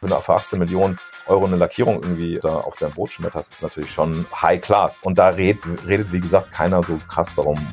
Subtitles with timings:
[0.00, 0.96] Wenn du für 18 Millionen
[1.26, 5.00] Euro eine Lackierung irgendwie da auf dein Boot schmetterst, ist natürlich schon High Class.
[5.02, 7.66] Und da redet, redet wie gesagt, keiner so krass darum,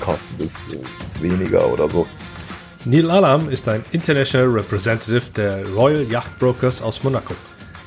[0.00, 0.68] kostet es
[1.20, 2.06] weniger oder so.
[2.84, 7.34] Neil Alam ist ein International Representative der Royal Yacht Brokers aus Monaco.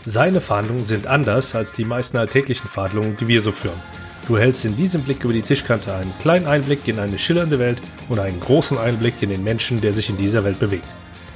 [0.03, 3.79] Seine Verhandlungen sind anders als die meisten alltäglichen Verhandlungen, die wir so führen.
[4.27, 7.81] Du hältst in diesem Blick über die Tischkante einen kleinen Einblick in eine schillernde Welt
[8.09, 10.85] und einen großen Einblick in den Menschen, der sich in dieser Welt bewegt.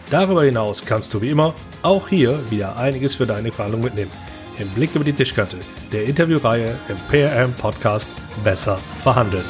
[0.09, 4.11] Darüber hinaus kannst du wie immer auch hier wieder einiges für deine Verhandlung mitnehmen.
[4.59, 5.57] Im Blick über die Tischkante,
[5.91, 8.11] der Interviewreihe im PRM Podcast
[8.43, 9.43] Besser verhandeln.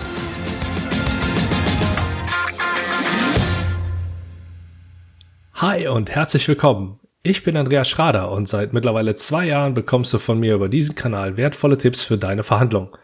[5.55, 6.99] Hi und herzlich willkommen.
[7.21, 10.95] Ich bin Andreas Schrader und seit mittlerweile zwei Jahren bekommst du von mir über diesen
[10.95, 12.95] Kanal wertvolle Tipps für deine Verhandlung.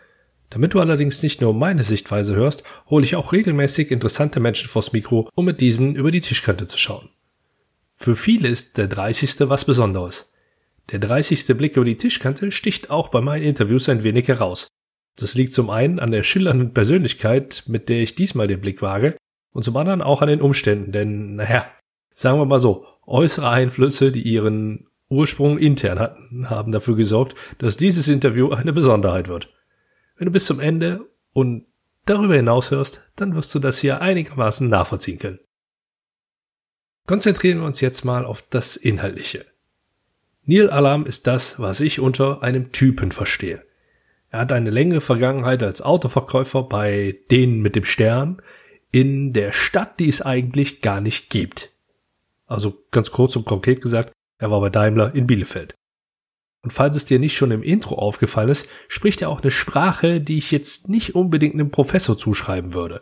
[0.49, 4.93] Damit du allerdings nicht nur meine Sichtweise hörst, hole ich auch regelmäßig interessante Menschen vors
[4.93, 7.09] Mikro, um mit diesen über die Tischkante zu schauen.
[8.01, 9.49] Für viele ist der 30.
[9.49, 10.31] was Besonderes.
[10.89, 11.57] Der 30.
[11.57, 14.69] Blick über die Tischkante sticht auch bei meinen Interviews ein wenig heraus.
[15.17, 19.17] Das liegt zum einen an der schillernden Persönlichkeit, mit der ich diesmal den Blick wage,
[19.51, 21.65] und zum anderen auch an den Umständen, denn, naja,
[22.13, 27.75] sagen wir mal so, äußere Einflüsse, die ihren Ursprung intern hatten, haben dafür gesorgt, dass
[27.75, 29.53] dieses Interview eine Besonderheit wird.
[30.15, 31.01] Wenn du bis zum Ende
[31.33, 31.65] und
[32.05, 35.39] darüber hinaus hörst, dann wirst du das hier einigermaßen nachvollziehen können.
[37.09, 39.43] Konzentrieren wir uns jetzt mal auf das Inhaltliche.
[40.45, 43.63] Neil Alarm ist das, was ich unter einem Typen verstehe.
[44.29, 48.43] Er hat eine längere Vergangenheit als Autoverkäufer bei denen mit dem Stern
[48.91, 51.71] in der Stadt, die es eigentlich gar nicht gibt.
[52.45, 55.73] Also ganz kurz und konkret gesagt, er war bei Daimler in Bielefeld.
[56.61, 60.21] Und falls es dir nicht schon im Intro aufgefallen ist, spricht er auch eine Sprache,
[60.21, 63.01] die ich jetzt nicht unbedingt einem Professor zuschreiben würde.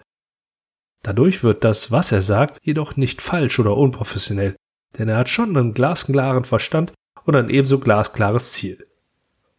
[1.04, 4.56] Dadurch wird das, was er sagt, jedoch nicht falsch oder unprofessionell,
[4.98, 6.94] denn er hat schon einen glasklaren Verstand
[7.26, 8.88] und ein ebenso glasklares Ziel.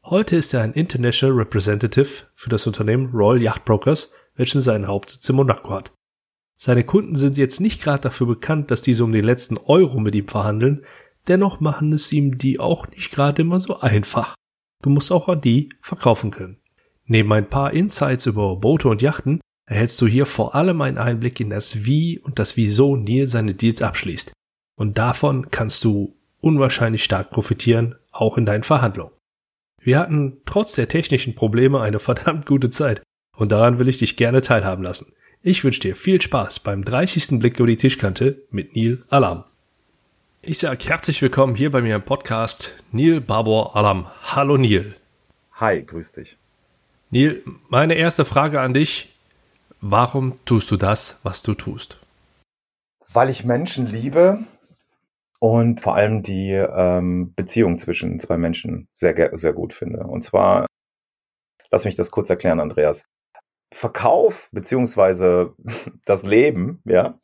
[0.04, 5.28] Heute ist er ein International Representative für das Unternehmen Royal Yacht Brokers, welches seinen Hauptsitz
[5.28, 5.92] in Monaco hat.
[6.56, 10.14] Seine Kunden sind jetzt nicht gerade dafür bekannt, dass diese um den letzten Euro mit
[10.14, 10.84] ihm verhandeln,
[11.28, 14.34] dennoch machen es ihm die auch nicht gerade immer so einfach.
[14.82, 16.58] Du musst auch an die verkaufen können.
[17.04, 21.40] Neben ein paar Insights über Boote und Yachten erhältst du hier vor allem einen Einblick
[21.40, 24.32] in das Wie und das Wieso Neil seine Deals abschließt.
[24.76, 29.12] Und davon kannst du unwahrscheinlich stark profitieren, auch in deinen Verhandlungen.
[29.80, 33.02] Wir hatten trotz der technischen Probleme eine verdammt gute Zeit
[33.36, 35.12] und daran will ich dich gerne teilhaben lassen.
[35.42, 37.38] Ich wünsche dir viel Spaß beim 30.
[37.38, 39.44] Blick über die Tischkante mit Neil Alam.
[40.42, 44.06] Ich sage herzlich willkommen hier bei mir im Podcast Neil Babor Alam.
[44.22, 44.96] Hallo Neil.
[45.54, 46.36] Hi, grüß dich.
[47.10, 49.08] Neil, meine erste Frage an dich.
[49.80, 52.00] Warum tust du das, was du tust?
[53.12, 54.40] Weil ich Menschen liebe
[55.38, 60.00] und vor allem die ähm, Beziehung zwischen zwei Menschen sehr, sehr gut finde.
[60.00, 60.66] Und zwar,
[61.70, 63.08] lass mich das kurz erklären, Andreas.
[63.72, 65.54] Verkauf beziehungsweise
[66.04, 67.20] das Leben, ja,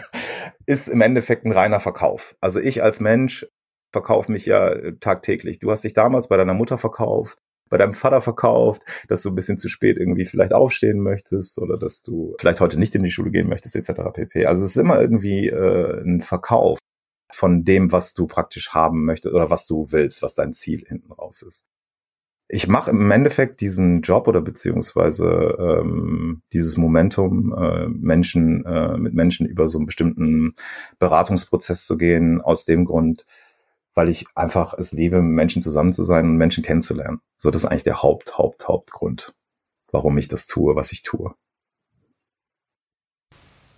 [0.66, 2.36] ist im Endeffekt ein reiner Verkauf.
[2.40, 3.46] Also ich als Mensch
[3.92, 5.58] verkaufe mich ja tagtäglich.
[5.58, 7.38] Du hast dich damals bei deiner Mutter verkauft,
[7.68, 11.78] bei deinem Vater verkauft, dass du ein bisschen zu spät irgendwie vielleicht aufstehen möchtest oder
[11.78, 14.02] dass du vielleicht heute nicht in die Schule gehen möchtest, etc.
[14.12, 14.46] pp.
[14.46, 16.78] Also es ist immer irgendwie äh, ein Verkauf
[17.32, 21.12] von dem, was du praktisch haben möchtest oder was du willst, was dein Ziel hinten
[21.12, 21.66] raus ist
[22.48, 29.14] ich mache im Endeffekt diesen Job oder beziehungsweise ähm, dieses Momentum, äh, Menschen äh, mit
[29.14, 30.54] Menschen über so einen bestimmten
[30.98, 33.24] Beratungsprozess zu gehen, aus dem Grund,
[33.94, 37.20] weil ich einfach es liebe, mit Menschen zusammen zu sein und Menschen kennenzulernen.
[37.36, 39.34] So, das ist eigentlich der Haupt, Haupt, Hauptgrund,
[39.92, 41.34] warum ich das tue, was ich tue.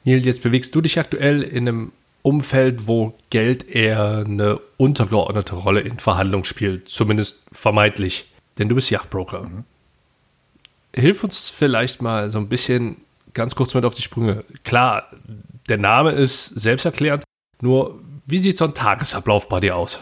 [0.04, 5.81] Neil, jetzt bewegst du dich aktuell in einem Umfeld, wo Geld eher eine untergeordnete Rolle
[5.81, 9.43] in Verhandlungen spielt, zumindest vermeintlich denn du bist Yachtbroker.
[9.43, 9.65] Mhm.
[10.94, 12.97] Hilf uns vielleicht mal so ein bisschen
[13.34, 14.44] ganz kurz mit auf die Sprünge.
[14.65, 15.10] Klar,
[15.69, 17.25] der Name ist selbsterklärend,
[17.60, 20.01] nur wie sieht so ein Tagesablauf bei dir aus?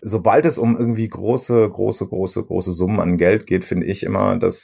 [0.00, 4.36] Sobald es um irgendwie große, große, große, große Summen an Geld geht, finde ich immer,
[4.36, 4.62] dass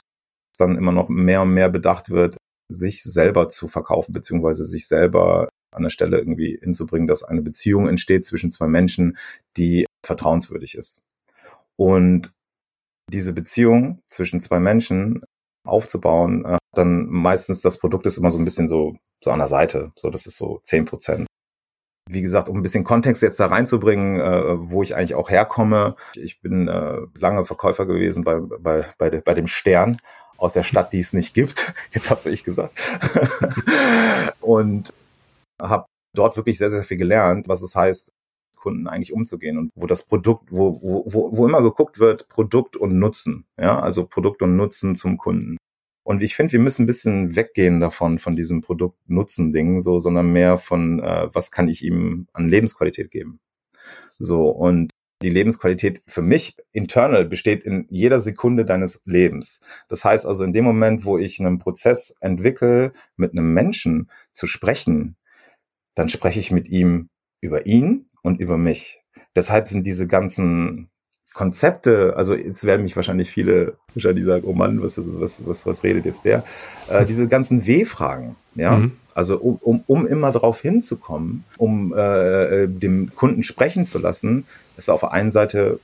[0.57, 2.37] dann immer noch mehr und mehr bedacht wird,
[2.71, 7.89] sich selber zu verkaufen, beziehungsweise sich selber an der Stelle irgendwie hinzubringen, dass eine Beziehung
[7.89, 9.17] entsteht zwischen zwei Menschen,
[9.57, 11.01] die vertrauenswürdig ist.
[11.75, 12.31] Und
[13.11, 15.21] diese Beziehung zwischen zwei Menschen
[15.67, 19.47] aufzubauen, äh, dann meistens das Produkt ist immer so ein bisschen so, so an der
[19.47, 19.91] Seite.
[19.97, 21.27] So, das ist so zehn Prozent.
[22.07, 25.95] Wie gesagt, um ein bisschen Kontext jetzt da reinzubringen, äh, wo ich eigentlich auch herkomme.
[26.13, 29.97] Ich bin äh, lange Verkäufer gewesen bei, bei, bei, bei dem Stern
[30.37, 31.73] aus der Stadt, die es nicht gibt.
[31.91, 32.77] Jetzt hab's ich gesagt.
[34.41, 34.93] und
[35.59, 38.11] habe dort wirklich sehr, sehr viel gelernt, was es heißt,
[38.55, 42.97] Kunden eigentlich umzugehen und wo das Produkt, wo, wo, wo immer geguckt wird, Produkt und
[42.97, 45.57] Nutzen, ja, also Produkt und Nutzen zum Kunden.
[46.05, 50.59] Und ich finde, wir müssen ein bisschen weggehen davon, von diesem Produkt-Nutzen-Ding, so, sondern mehr
[50.59, 53.39] von, äh, was kann ich ihm an Lebensqualität geben.
[54.19, 54.91] So, und
[55.23, 59.61] die Lebensqualität für mich internal besteht in jeder Sekunde deines Lebens.
[59.89, 64.45] Das heißt also, in dem Moment, wo ich einen Prozess entwickle, mit einem Menschen zu
[64.45, 65.17] sprechen,
[65.95, 67.09] dann spreche ich mit ihm
[67.41, 69.01] über ihn und über mich.
[69.35, 70.91] Deshalb sind diese ganzen
[71.35, 75.83] Konzepte, also jetzt werden mich wahrscheinlich viele wahrscheinlich sagen, oh Mann, was, was, was, was
[75.83, 76.45] redet jetzt der?
[76.87, 78.77] Äh, diese ganzen W-Fragen, ja.
[78.77, 78.93] Mhm.
[79.13, 84.45] Also um, um, um immer darauf hinzukommen, um äh, äh, dem Kunden sprechen zu lassen,
[84.77, 85.79] ist auf der einen Seite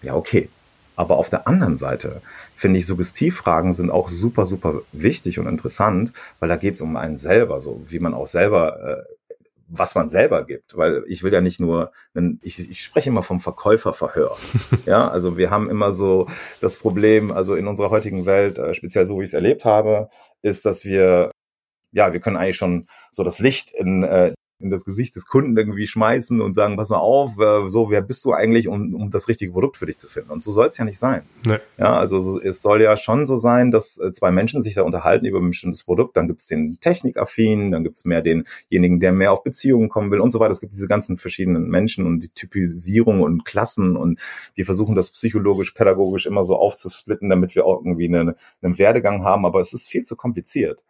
[0.00, 0.48] ja okay.
[0.96, 2.22] Aber auf der anderen Seite
[2.56, 6.96] finde ich, Suggestivfragen sind auch super, super wichtig und interessant, weil da geht es um
[6.96, 9.14] einen selber, so wie man auch selber äh,
[9.70, 11.92] was man selber gibt, weil ich will ja nicht nur,
[12.42, 14.36] ich, ich spreche immer vom Verkäuferverhör.
[14.86, 16.26] ja, also wir haben immer so
[16.60, 20.08] das Problem, also in unserer heutigen Welt, äh, speziell so wie ich es erlebt habe,
[20.42, 21.30] ist, dass wir
[21.92, 25.56] ja, wir können eigentlich schon so das Licht in äh, in das Gesicht des Kunden
[25.56, 29.10] irgendwie schmeißen und sagen, pass mal auf, äh, so, wer bist du eigentlich, um, um
[29.10, 30.30] das richtige Produkt für dich zu finden?
[30.30, 31.22] Und so soll es ja nicht sein.
[31.46, 31.58] Nee.
[31.78, 34.82] Ja, also so, es soll ja schon so sein, dass äh, zwei Menschen sich da
[34.82, 39.00] unterhalten über ein bestimmtes Produkt, dann gibt es den Technikaffinen, dann gibt es mehr denjenigen,
[39.00, 40.52] der mehr auf Beziehungen kommen will und so weiter.
[40.52, 44.20] Es gibt diese ganzen verschiedenen Menschen und die Typisierung und Klassen und
[44.54, 49.24] wir versuchen das psychologisch, pädagogisch immer so aufzusplitten, damit wir auch irgendwie eine, einen Werdegang
[49.24, 50.84] haben, aber es ist viel zu kompliziert.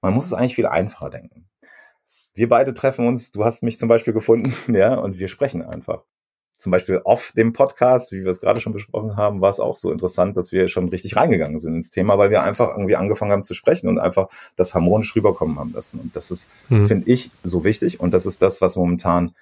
[0.00, 1.46] Man muss es eigentlich viel einfacher denken
[2.36, 6.04] wir beide treffen uns, du hast mich zum Beispiel gefunden, ja, und wir sprechen einfach.
[6.58, 9.76] Zum Beispiel auf dem Podcast, wie wir es gerade schon besprochen haben, war es auch
[9.76, 13.32] so interessant, dass wir schon richtig reingegangen sind ins Thema, weil wir einfach irgendwie angefangen
[13.32, 16.00] haben zu sprechen und einfach das harmonisch rüberkommen haben lassen.
[16.00, 16.86] Und das ist, mhm.
[16.86, 18.00] finde ich, so wichtig.
[18.00, 19.34] Und das ist das, was momentan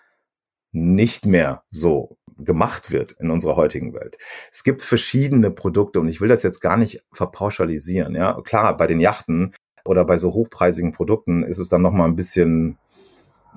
[0.73, 4.19] nicht mehr so gemacht wird in unserer heutigen Welt.
[4.51, 8.17] Es gibt verschiedene Produkte und ich will das jetzt gar nicht verpauschalisieren.
[8.17, 12.07] Ja, klar, bei den Yachten oder bei so hochpreisigen Produkten ist es dann noch mal
[12.07, 12.79] ein bisschen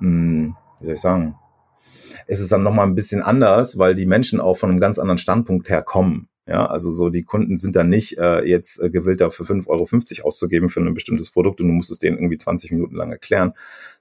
[0.00, 1.36] hm, wie soll ich sagen,
[2.26, 5.18] es ist dann nochmal ein bisschen anders, weil die Menschen auch von einem ganz anderen
[5.18, 6.28] Standpunkt her kommen.
[6.46, 10.26] Ja, also so die Kunden sind dann nicht äh, jetzt äh, gewillt, dafür 5,50 Euro
[10.26, 13.52] auszugeben für ein bestimmtes Produkt und du musst es denen irgendwie 20 Minuten lang erklären,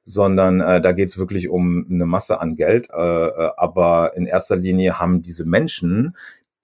[0.04, 2.90] sondern äh, da geht es wirklich um eine Masse an Geld.
[2.90, 6.16] Äh, äh, aber in erster Linie haben diese Menschen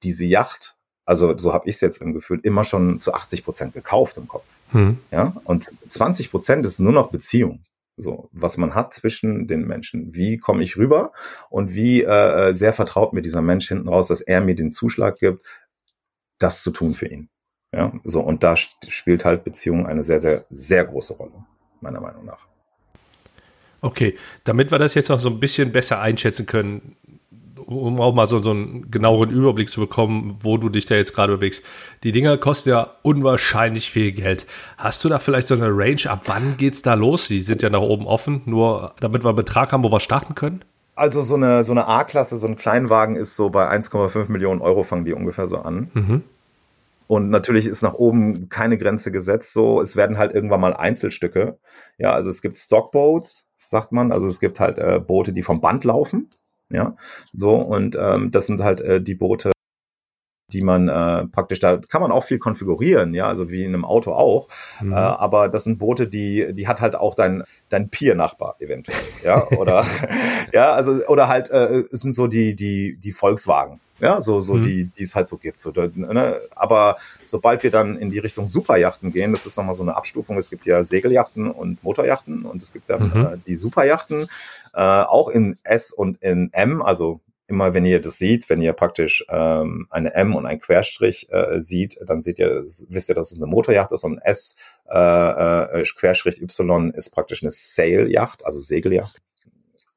[0.04, 3.74] diese Yacht, also so habe ich es jetzt im Gefühl, immer schon zu 80 Prozent
[3.74, 4.46] gekauft im Kopf.
[4.72, 5.00] Hm.
[5.12, 7.64] Ja, und 20 Prozent ist nur noch Beziehung.
[7.96, 10.16] So, was man hat zwischen den Menschen.
[10.16, 11.12] Wie komme ich rüber
[11.52, 15.20] und wie äh, sehr vertraut mir dieser Mensch hinten raus, dass er mir den Zuschlag
[15.20, 15.46] gibt,
[16.40, 17.30] das zu tun für ihn.
[17.72, 21.34] Ja, so, und da spielt halt Beziehung eine sehr, sehr, sehr große Rolle,
[21.82, 22.46] meiner Meinung nach.
[23.82, 26.96] Okay, damit wir das jetzt noch so ein bisschen besser einschätzen können,
[27.66, 31.14] um auch mal so, so einen genaueren Überblick zu bekommen, wo du dich da jetzt
[31.14, 31.64] gerade bewegst.
[32.04, 34.46] Die Dinger kosten ja unwahrscheinlich viel Geld.
[34.78, 36.02] Hast du da vielleicht so eine Range?
[36.08, 37.28] Ab wann geht's da los?
[37.28, 40.36] Die sind ja nach oben offen, nur damit wir einen Betrag haben, wo wir starten
[40.36, 40.64] können?
[40.96, 44.84] Also so eine, so eine A-Klasse, so ein Kleinwagen ist so bei 1,5 Millionen Euro
[44.84, 45.90] fangen die ungefähr so an.
[45.94, 46.24] Mhm.
[47.08, 49.54] Und natürlich ist nach oben keine Grenze gesetzt.
[49.54, 51.60] So, es werden halt irgendwann mal Einzelstücke.
[51.98, 54.12] Ja, also es gibt Stockboats, sagt man.
[54.12, 56.30] Also es gibt halt äh, Boote, die vom Band laufen.
[56.74, 56.96] Ja,
[57.34, 59.52] so und ähm, das sind halt äh, die Boote,
[60.52, 63.86] die man äh, praktisch, da kann man auch viel konfigurieren, ja, also wie in einem
[63.86, 64.48] Auto auch.
[64.82, 64.94] Mhm.
[64.94, 69.48] Äh, aber das sind Boote, die, die hat halt auch dein, dein Peer-Nachbar eventuell, ja,
[69.58, 69.86] oder
[70.52, 74.64] ja, also, oder halt äh, sind so die, die, die Volkswagen, ja, so, so mhm.
[74.64, 75.62] die, die es halt so gibt.
[75.62, 76.40] So, ne?
[76.56, 80.38] Aber sobald wir dann in die Richtung Superjachten gehen, das ist nochmal so eine Abstufung.
[80.38, 83.26] Es gibt ja Segeljachten und Motorjachten und es gibt dann mhm.
[83.26, 84.28] äh, die Superjachten,
[84.74, 88.74] äh, auch in S und in M, also immer wenn ihr das seht, wenn ihr
[88.74, 93.32] praktisch ähm, eine M und ein Querstrich äh, sieht, dann seht ihr, wisst ihr, dass
[93.32, 94.56] es eine Motorjacht ist und S
[94.90, 99.22] äh, äh, Querstrich Y ist praktisch eine Sailjacht, also Segeljacht.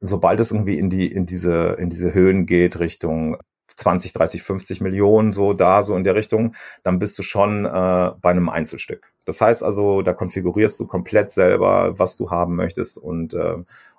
[0.00, 3.38] Sobald es irgendwie in die in diese in diese Höhen geht Richtung
[3.76, 8.10] 20, 30, 50 Millionen so da so in der Richtung, dann bist du schon äh,
[8.20, 9.12] bei einem Einzelstück.
[9.24, 13.56] Das heißt also, da konfigurierst du komplett selber, was du haben möchtest und äh,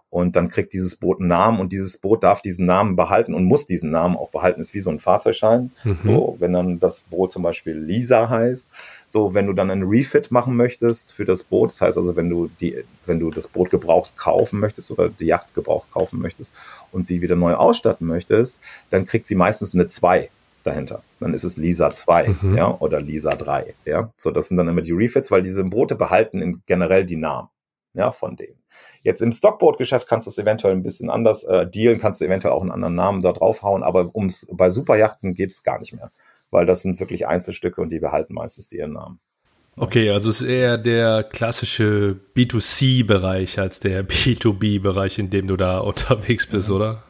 [0.10, 3.44] und dann kriegt dieses Boot einen Namen und dieses Boot darf diesen Namen behalten und
[3.44, 4.62] muss diesen Namen auch behalten.
[4.62, 5.72] Ist wie so ein Fahrzeugschein.
[5.84, 5.98] Mhm.
[6.02, 8.70] So, wenn dann das Boot zum Beispiel Lisa heißt.
[9.06, 12.30] So, wenn du dann einen Refit machen möchtest für das Boot, das heißt also, wenn
[12.30, 16.54] du die, wenn du das Boot gebraucht kaufen möchtest oder die Yacht gebraucht kaufen möchtest
[16.92, 18.60] und sie wieder neu ausstatten möchtest,
[18.90, 20.30] dann kriegt sie meistens eine 2
[20.64, 21.02] dahinter.
[21.20, 22.58] Dann ist es Lisa 2, mhm.
[22.58, 24.10] ja, oder Lisa 3, ja.
[24.18, 27.50] So, das sind dann immer die Refits, weil diese Boote behalten in generell die Namen.
[27.98, 28.60] Ja, von denen.
[29.02, 32.54] Jetzt im Stockboard-Geschäft kannst du es eventuell ein bisschen anders äh, dealen, kannst du eventuell
[32.54, 36.12] auch einen anderen Namen da draufhauen, aber ums bei Superjachten geht es gar nicht mehr,
[36.52, 39.20] weil das sind wirklich Einzelstücke und die behalten meistens ihren Namen.
[39.76, 45.78] Okay, also es ist eher der klassische B2C-Bereich als der B2B-Bereich, in dem du da
[45.80, 46.76] unterwegs bist, mhm.
[46.76, 47.04] oder?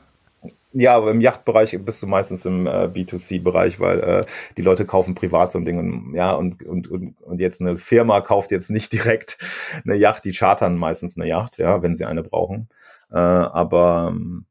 [0.79, 4.25] Ja, aber im Yachtbereich bist du meistens im äh, B2C-Bereich, weil äh,
[4.57, 7.79] die Leute kaufen privat so ein Ding und ja, und, und, und, und jetzt eine
[7.79, 9.39] Firma kauft jetzt nicht direkt
[9.83, 12.69] eine Yacht, die chartern meistens eine Yacht, ja, wenn sie eine brauchen.
[13.11, 14.45] Äh, aber ähm,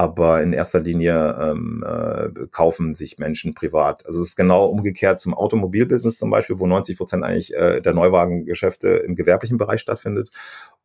[0.00, 4.06] aber in erster Linie ähm, äh, kaufen sich Menschen privat.
[4.06, 7.92] Also es ist genau umgekehrt zum Automobilbusiness zum Beispiel, wo 90 Prozent eigentlich äh, der
[7.92, 10.30] Neuwagengeschäfte im gewerblichen Bereich stattfindet.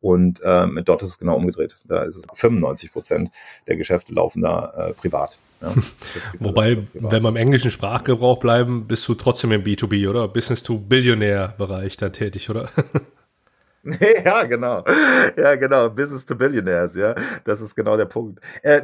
[0.02, 1.80] Und ähm, dort ist es genau umgedreht.
[1.84, 3.30] Da ist es 95 Prozent
[3.66, 5.38] der Geschäfte laufen da äh, privat.
[5.62, 5.72] Ja,
[6.38, 7.12] Wobei, privat.
[7.12, 10.28] wenn wir im englischen Sprachgebrauch bleiben, bist du trotzdem im B2B, oder?
[10.28, 12.68] Business-to-Billionär-Bereich da tätig, oder?
[14.24, 14.84] ja, genau.
[15.36, 15.90] Ja, genau.
[15.90, 17.14] Business to Billionaires, ja.
[17.44, 18.40] Das ist genau der Punkt.
[18.62, 18.82] Äh,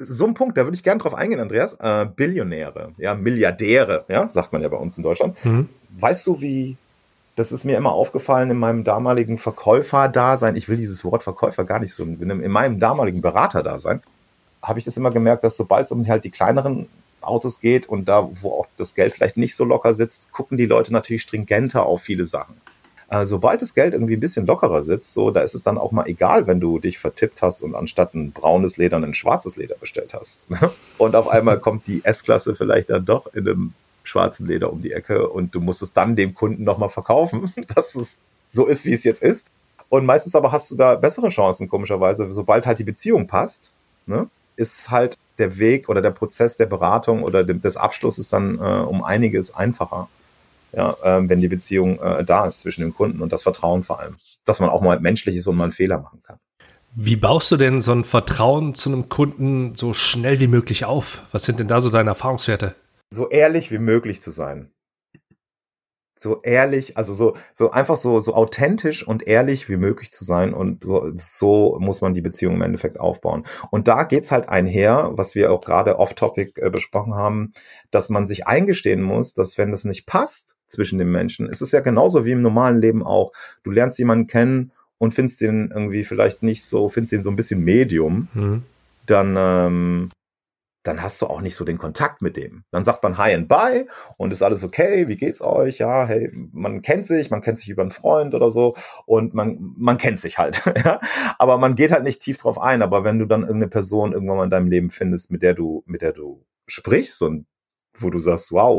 [0.00, 1.74] so ein Punkt, da würde ich gerne drauf eingehen, Andreas.
[1.74, 5.42] Äh, Billionäre, ja, Milliardäre, ja, sagt man ja bei uns in Deutschland.
[5.44, 5.68] Mhm.
[5.98, 6.76] Weißt du, wie,
[7.36, 10.56] das ist mir immer aufgefallen in meinem damaligen Verkäufer-Dasein.
[10.56, 14.02] Ich will dieses Wort Verkäufer gar nicht so, in meinem damaligen Berater-Dasein,
[14.62, 16.88] habe ich das immer gemerkt, dass sobald es um halt die kleineren
[17.20, 20.66] Autos geht und da, wo auch das Geld vielleicht nicht so locker sitzt, gucken die
[20.66, 22.56] Leute natürlich stringenter auf viele Sachen.
[23.08, 25.92] Äh, sobald das Geld irgendwie ein bisschen lockerer sitzt, so, da ist es dann auch
[25.92, 29.76] mal egal, wenn du dich vertippt hast und anstatt ein braunes Leder ein schwarzes Leder
[29.76, 30.46] bestellt hast.
[30.98, 34.92] und auf einmal kommt die S-Klasse vielleicht dann doch in einem schwarzen Leder um die
[34.92, 38.16] Ecke und du musst es dann dem Kunden nochmal verkaufen, dass es
[38.48, 39.48] so ist, wie es jetzt ist.
[39.88, 43.70] Und meistens aber hast du da bessere Chancen, komischerweise, sobald halt die Beziehung passt,
[44.06, 48.60] ne, ist halt der Weg oder der Prozess der Beratung oder des Abschlusses dann äh,
[48.60, 50.08] um einiges einfacher
[50.76, 54.00] ja, ähm, wenn die Beziehung äh, da ist zwischen dem Kunden und das Vertrauen vor
[54.00, 54.16] allem.
[54.44, 56.38] Dass man auch mal menschlich ist und mal einen Fehler machen kann.
[56.94, 61.22] Wie baust du denn so ein Vertrauen zu einem Kunden so schnell wie möglich auf?
[61.32, 62.74] Was sind denn da so deine Erfahrungswerte?
[63.10, 64.70] So ehrlich wie möglich zu sein
[66.16, 70.54] so ehrlich, also so, so einfach so, so authentisch und ehrlich wie möglich zu sein
[70.54, 73.44] und so, so muss man die Beziehung im Endeffekt aufbauen.
[73.70, 77.52] Und da geht's halt einher, was wir auch gerade off-topic äh, besprochen haben,
[77.90, 81.72] dass man sich eingestehen muss, dass wenn das nicht passt zwischen den Menschen, ist es
[81.72, 83.32] ja genauso wie im normalen Leben auch.
[83.62, 87.36] Du lernst jemanden kennen und findest den irgendwie vielleicht nicht so, findest den so ein
[87.36, 88.62] bisschen Medium, mhm.
[89.06, 90.10] dann, ähm,
[90.84, 92.64] dann hast du auch nicht so den Kontakt mit dem.
[92.70, 93.86] Dann sagt man Hi and Bye
[94.18, 95.78] und ist alles okay, wie geht's euch?
[95.78, 98.76] Ja, hey, man kennt sich, man kennt sich über einen Freund oder so
[99.06, 100.62] und man, man kennt sich halt.
[101.38, 102.82] Aber man geht halt nicht tief drauf ein.
[102.82, 105.82] Aber wenn du dann irgendeine Person irgendwann mal in deinem Leben findest, mit der du,
[105.86, 107.46] mit der du sprichst und
[107.98, 108.78] wo du sagst, wow,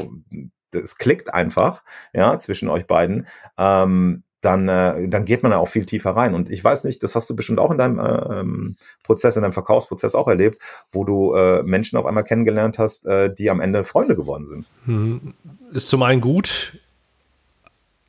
[0.74, 1.84] es klickt einfach,
[2.14, 6.34] ja, zwischen euch beiden, ähm, dann, äh, dann geht man da auch viel tiefer rein.
[6.34, 9.42] Und ich weiß nicht, das hast du bestimmt auch in deinem äh, ähm, Prozess, in
[9.42, 10.60] deinem Verkaufsprozess auch erlebt,
[10.92, 14.66] wo du äh, Menschen auf einmal kennengelernt hast, äh, die am Ende Freunde geworden sind.
[14.86, 15.34] Hm.
[15.74, 16.80] Ist zum einen gut,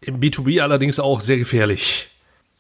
[0.01, 2.11] im B2B allerdings auch sehr gefährlich.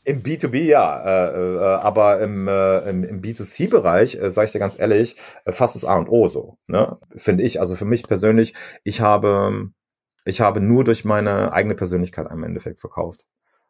[0.04, 4.60] Im B2B ja, äh, äh, aber im, äh, im, im B2C-Bereich, äh, sage ich dir
[4.60, 6.96] ganz ehrlich, äh, fast das A und O so, ne?
[7.16, 7.60] finde ich.
[7.60, 8.54] Also für mich persönlich,
[8.84, 9.70] ich habe,
[10.24, 13.26] ich habe nur durch meine eigene Persönlichkeit am Endeffekt verkauft.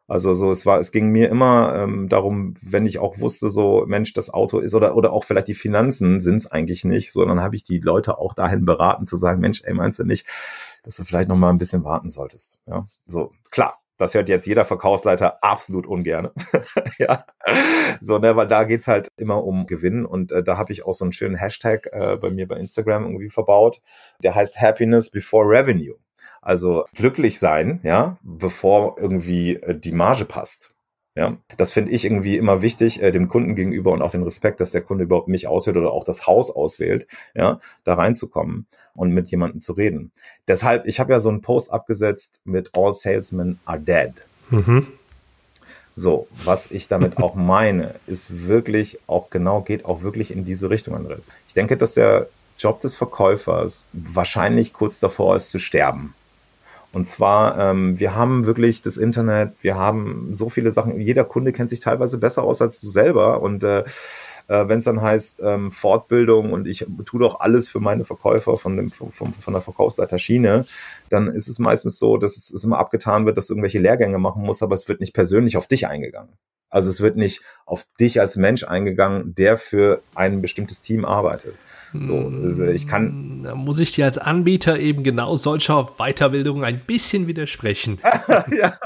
[0.07, 3.85] Also so, es war, es ging mir immer ähm, darum, wenn ich auch wusste, so
[3.87, 7.41] Mensch, das Auto ist oder oder auch vielleicht die Finanzen sind es eigentlich nicht, sondern
[7.41, 10.25] habe ich die Leute auch dahin beraten zu sagen, Mensch, ey, meinst du nicht,
[10.83, 12.59] dass du vielleicht noch mal ein bisschen warten solltest?
[12.65, 13.79] Ja, so klar.
[13.99, 16.29] Das hört jetzt jeder Verkaufsleiter absolut ungern.
[16.99, 17.25] ja,
[17.99, 20.93] so ne, weil da geht's halt immer um Gewinn und äh, da habe ich auch
[20.93, 23.81] so einen schönen Hashtag äh, bei mir bei Instagram irgendwie verbaut.
[24.21, 25.95] Der heißt Happiness before Revenue.
[26.47, 30.71] Also glücklich sein, ja, bevor irgendwie äh, die Marge passt.
[31.13, 34.61] Ja, das finde ich irgendwie immer wichtig, äh, dem Kunden gegenüber und auch den Respekt,
[34.61, 39.11] dass der Kunde überhaupt mich auswählt oder auch das Haus auswählt, ja, da reinzukommen und
[39.11, 40.13] mit jemandem zu reden.
[40.47, 44.13] Deshalb, ich habe ja so einen Post abgesetzt mit All Salesmen are dead.
[44.49, 44.87] Mhm.
[45.95, 50.69] So, was ich damit auch meine, ist wirklich auch genau, geht auch wirklich in diese
[50.69, 51.29] Richtung, Andres.
[51.49, 56.13] Ich denke, dass der Job des Verkäufers wahrscheinlich kurz davor ist zu sterben.
[56.93, 61.51] Und zwar, ähm, wir haben wirklich das Internet, wir haben so viele Sachen, jeder Kunde
[61.51, 63.41] kennt sich teilweise besser aus als du selber.
[63.41, 63.83] Und äh,
[64.47, 68.57] äh, wenn es dann heißt ähm, Fortbildung und ich tue doch alles für meine Verkäufer
[68.57, 70.65] von, dem, von, von der Verkaufsleiter Schiene,
[71.09, 74.17] dann ist es meistens so, dass es, es immer abgetan wird, dass du irgendwelche Lehrgänge
[74.17, 76.33] machen musst, aber es wird nicht persönlich auf dich eingegangen.
[76.69, 81.55] Also es wird nicht auf dich als Mensch eingegangen, der für ein bestimmtes Team arbeitet.
[81.93, 83.41] So, also ich kann.
[83.43, 87.99] Da muss ich dir als Anbieter eben genau solcher Weiterbildung ein bisschen widersprechen.
[88.57, 88.77] ja.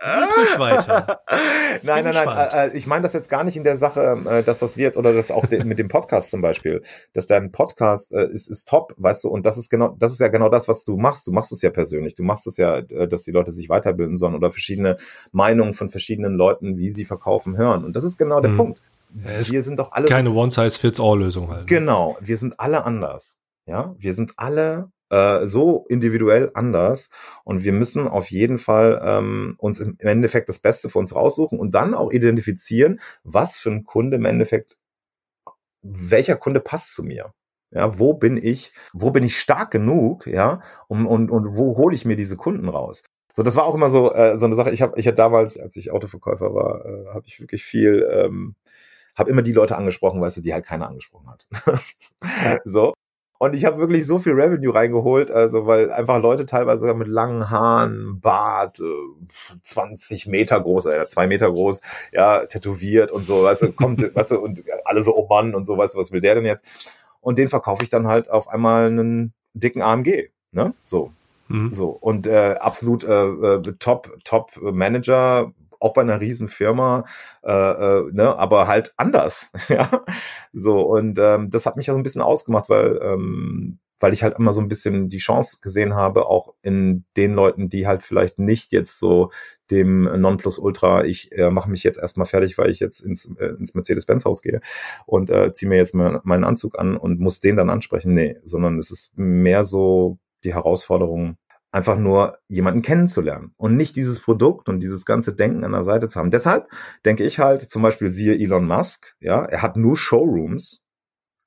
[0.00, 1.20] ruhig weiter.
[1.82, 2.28] nein, nein, nein.
[2.28, 4.84] Äh, äh, ich meine das jetzt gar nicht in der Sache, äh, das, was wir
[4.84, 8.94] jetzt, oder das auch mit dem Podcast zum Beispiel, dass dein Podcast ist, ist top,
[8.96, 11.26] weißt du, und das ist genau, das ist ja genau das, was du machst.
[11.26, 12.14] Du machst es ja persönlich.
[12.14, 14.96] Du machst es ja, dass die Leute sich weiterbilden sollen oder verschiedene
[15.32, 17.84] Meinungen von verschiedenen Leuten, wie sie verkaufen, hören.
[17.84, 18.56] Und das ist genau der mhm.
[18.56, 18.82] Punkt.
[19.14, 20.08] Wir sind doch alle.
[20.08, 21.60] Keine One-Size-Fits-All-Lösung halt.
[21.60, 21.66] Ne?
[21.66, 22.16] Genau.
[22.20, 23.38] Wir sind alle anders.
[23.66, 27.10] Ja, wir sind alle äh, so individuell anders
[27.44, 31.60] und wir müssen auf jeden Fall ähm, uns im Endeffekt das Beste für uns raussuchen
[31.60, 34.76] und dann auch identifizieren, was für ein Kunde im Endeffekt,
[35.82, 37.32] welcher Kunde passt zu mir.
[37.70, 41.94] Ja, wo bin ich, wo bin ich stark genug, ja, um, und, und wo hole
[41.94, 43.02] ich mir diese Kunden raus?
[43.34, 44.72] So, das war auch immer so äh, so eine Sache.
[44.72, 48.56] Ich habe, ich hatte damals, als ich Autoverkäufer war, äh, habe ich wirklich viel, ähm,
[49.14, 51.46] habe immer die Leute angesprochen, weißt du, die halt keiner angesprochen hat.
[52.64, 52.94] so
[53.42, 57.50] und ich habe wirklich so viel Revenue reingeholt, also weil einfach Leute teilweise mit langen
[57.50, 58.80] Haaren, Bart,
[59.62, 61.80] 20 Meter groß, oder zwei Meter groß,
[62.12, 65.64] ja, tätowiert und so, weißt du, kommt, weißt du, und alle so, oh Mann und
[65.64, 66.94] so, weißt du, was will der denn jetzt?
[67.20, 70.72] Und den verkaufe ich dann halt auf einmal einen dicken AMG, ne?
[70.84, 71.10] So.
[71.48, 71.72] Mhm.
[71.72, 71.88] So.
[71.88, 75.52] Und äh, absolut äh, äh Top, Top Manager,
[75.82, 77.04] auch bei einer riesen Firma,
[77.42, 79.50] äh, äh, ne, aber halt anders.
[79.68, 79.88] ja,
[80.52, 84.22] so und ähm, das hat mich ja so ein bisschen ausgemacht, weil ähm, weil ich
[84.24, 88.02] halt immer so ein bisschen die Chance gesehen habe, auch in den Leuten, die halt
[88.02, 89.30] vielleicht nicht jetzt so
[89.70, 93.74] dem Nonplusultra, ich äh, mache mich jetzt erstmal fertig, weil ich jetzt ins, äh, ins
[93.74, 94.60] Mercedes-Benz-Haus gehe
[95.06, 98.12] und äh, ziehe mir jetzt mal meinen Anzug an und muss den dann ansprechen.
[98.12, 101.36] Nee, sondern es ist mehr so die Herausforderung,
[101.72, 106.06] einfach nur jemanden kennenzulernen und nicht dieses Produkt und dieses ganze Denken an der Seite
[106.06, 106.30] zu haben.
[106.30, 106.68] Deshalb
[107.04, 110.80] denke ich halt, zum Beispiel siehe Elon Musk, ja, er hat nur Showrooms.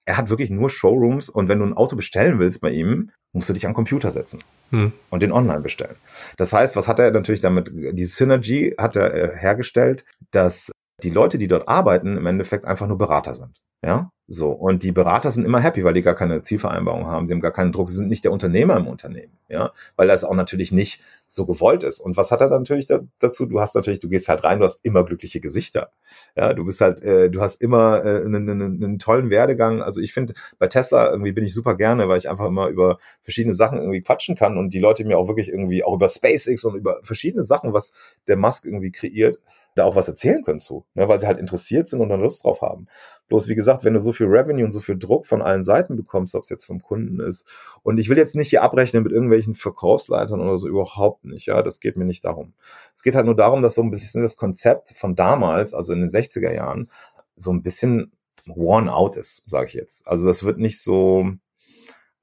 [0.07, 3.49] Er hat wirklich nur Showrooms und wenn du ein Auto bestellen willst bei ihm, musst
[3.49, 4.93] du dich am Computer setzen hm.
[5.09, 5.95] und den online bestellen.
[6.37, 7.71] Das heißt, was hat er natürlich damit?
[7.73, 10.71] Die Synergy hat er äh, hergestellt, dass
[11.05, 13.61] die Leute, die dort arbeiten, im Endeffekt einfach nur Berater sind.
[13.83, 14.49] Ja, so.
[14.49, 17.27] Und die Berater sind immer happy, weil die gar keine Zielvereinbarung haben.
[17.27, 17.89] Sie haben gar keinen Druck.
[17.89, 19.37] Sie sind nicht der Unternehmer im Unternehmen.
[19.47, 21.99] Ja, weil das auch natürlich nicht so gewollt ist.
[21.99, 23.45] Und was hat er natürlich da, dazu?
[23.45, 25.91] Du hast natürlich, du gehst halt rein, du hast immer glückliche Gesichter.
[26.35, 29.83] Ja, du bist halt, äh, du hast immer äh, einen, einen, einen tollen Werdegang.
[29.83, 32.97] Also ich finde, bei Tesla irgendwie bin ich super gerne, weil ich einfach immer über
[33.21, 36.63] verschiedene Sachen irgendwie quatschen kann und die Leute mir auch wirklich irgendwie auch über SpaceX
[36.63, 37.93] und über verschiedene Sachen, was
[38.27, 39.37] der Musk irgendwie kreiert,
[39.75, 42.43] da auch was erzählen können zu, ne, weil sie halt interessiert sind und dann Lust
[42.43, 42.87] drauf haben.
[43.27, 45.97] Bloß wie gesagt, wenn du so viel Revenue und so viel Druck von allen Seiten
[45.97, 47.45] bekommst, ob es jetzt vom Kunden ist,
[47.83, 51.61] und ich will jetzt nicht hier abrechnen mit irgendwelchen Verkaufsleitern oder so, überhaupt nicht, ja,
[51.61, 52.53] das geht mir nicht darum.
[52.93, 55.99] Es geht halt nur darum, dass so ein bisschen das Konzept von damals, also in
[55.99, 56.89] den 60er Jahren,
[57.35, 58.13] so ein bisschen
[58.45, 60.07] worn out ist, sage ich jetzt.
[60.07, 61.31] Also das wird nicht so,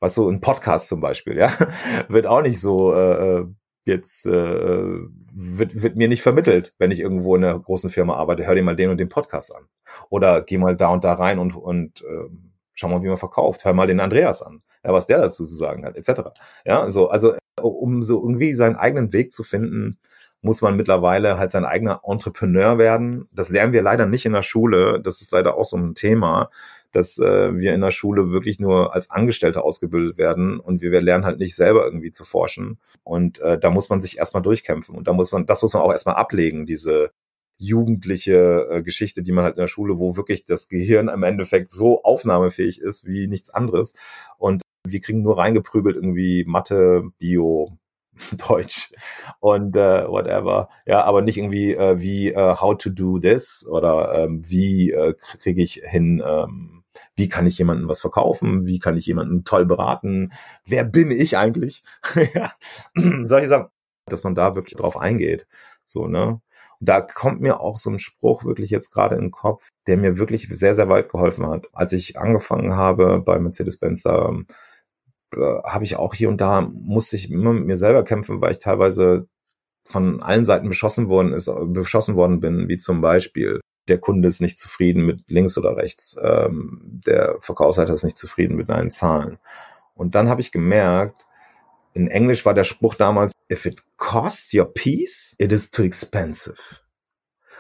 [0.01, 1.53] was so ein Podcast zum Beispiel, ja,
[2.09, 3.47] wird auch nicht so äh, äh
[3.85, 4.99] jetzt äh,
[5.33, 8.63] wird, wird mir nicht vermittelt, wenn ich irgendwo in einer großen Firma arbeite, hör dir
[8.63, 9.65] mal den und den Podcast an.
[10.11, 12.29] Oder geh mal da und da rein und, und äh,
[12.75, 13.65] schau mal, wie man verkauft.
[13.65, 16.31] Hör mal den Andreas an, ja, was der dazu zu sagen hat, etc.
[16.65, 19.99] Ja, so, also um so irgendwie seinen eigenen Weg zu finden,
[20.43, 23.29] muss man mittlerweile halt sein eigener Entrepreneur werden.
[23.33, 25.01] Das lernen wir leider nicht in der Schule.
[25.01, 26.51] Das ist leider auch so ein Thema
[26.93, 31.01] dass äh, wir in der Schule wirklich nur als Angestellte ausgebildet werden und wir, wir
[31.01, 32.79] lernen halt nicht selber irgendwie zu forschen.
[33.03, 35.83] Und äh, da muss man sich erstmal durchkämpfen und da muss man, das muss man
[35.83, 37.11] auch erstmal ablegen, diese
[37.59, 41.71] jugendliche äh, Geschichte, die man halt in der Schule, wo wirklich das Gehirn im Endeffekt
[41.71, 43.95] so aufnahmefähig ist wie nichts anderes.
[44.39, 47.79] Und wir kriegen nur reingeprügelt irgendwie Mathe, Bio,
[48.49, 48.93] Deutsch
[49.41, 50.69] und äh, whatever.
[50.87, 55.15] Ja, aber nicht irgendwie äh, wie äh, how to do this oder ähm, wie äh,
[55.41, 56.82] kriege ich hin ähm,
[57.15, 58.67] wie kann ich jemandem was verkaufen?
[58.67, 60.33] Wie kann ich jemanden toll beraten?
[60.65, 61.83] Wer bin ich eigentlich?
[63.25, 63.69] Solche Sachen,
[64.07, 65.47] dass man da wirklich drauf eingeht.
[65.85, 66.41] So, ne?
[66.81, 69.97] Und da kommt mir auch so ein Spruch wirklich jetzt gerade in den Kopf, der
[69.97, 71.69] mir wirklich sehr, sehr weit geholfen hat.
[71.73, 74.33] Als ich angefangen habe bei Mercedes-Benz, da
[75.35, 78.53] äh, habe ich auch hier und da, musste ich immer mit mir selber kämpfen, weil
[78.53, 79.29] ich teilweise
[79.85, 84.41] von allen Seiten beschossen worden ist, beschossen worden bin, wie zum Beispiel der Kunde ist
[84.41, 89.39] nicht zufrieden mit links oder rechts, ähm, der Verkaufsseiter ist nicht zufrieden mit deinen Zahlen.
[89.95, 91.27] Und dann habe ich gemerkt,
[91.95, 96.57] in Englisch war der Spruch damals, if it costs your peace, it is too expensive.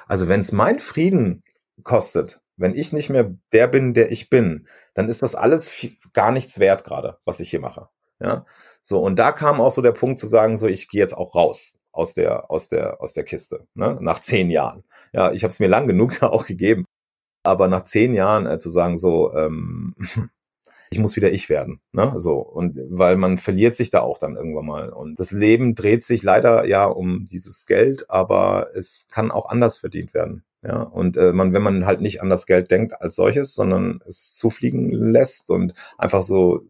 [0.06, 1.42] Also wenn es mein Frieden
[1.82, 6.32] kostet, wenn ich nicht mehr der bin, der ich bin, dann ist das alles gar
[6.32, 7.88] nichts wert gerade, was ich hier mache.
[8.20, 8.46] Ja,
[8.82, 11.34] so und da kam auch so der Punkt zu sagen, so ich gehe jetzt auch
[11.34, 13.98] raus aus der, aus der, aus der Kiste, ne?
[14.00, 14.84] nach zehn Jahren.
[15.12, 16.84] Ja, ich habe es mir lang genug da auch gegeben.
[17.44, 19.94] Aber nach zehn Jahren äh, zu sagen, so, ähm,
[20.90, 22.12] ich muss wieder ich werden, ne?
[22.16, 26.04] So und weil man verliert sich da auch dann irgendwann mal und das Leben dreht
[26.04, 30.44] sich leider ja um dieses Geld, aber es kann auch anders verdient werden.
[30.64, 34.00] Ja, und äh, man, wenn man halt nicht an das Geld denkt als solches, sondern
[34.06, 36.60] es zufliegen lässt und einfach so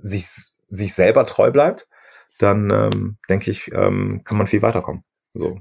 [0.00, 0.26] sich,
[0.68, 1.88] sich selber treu bleibt,
[2.42, 5.04] dann ähm, denke ich, ähm, kann man viel weiterkommen.
[5.34, 5.60] So.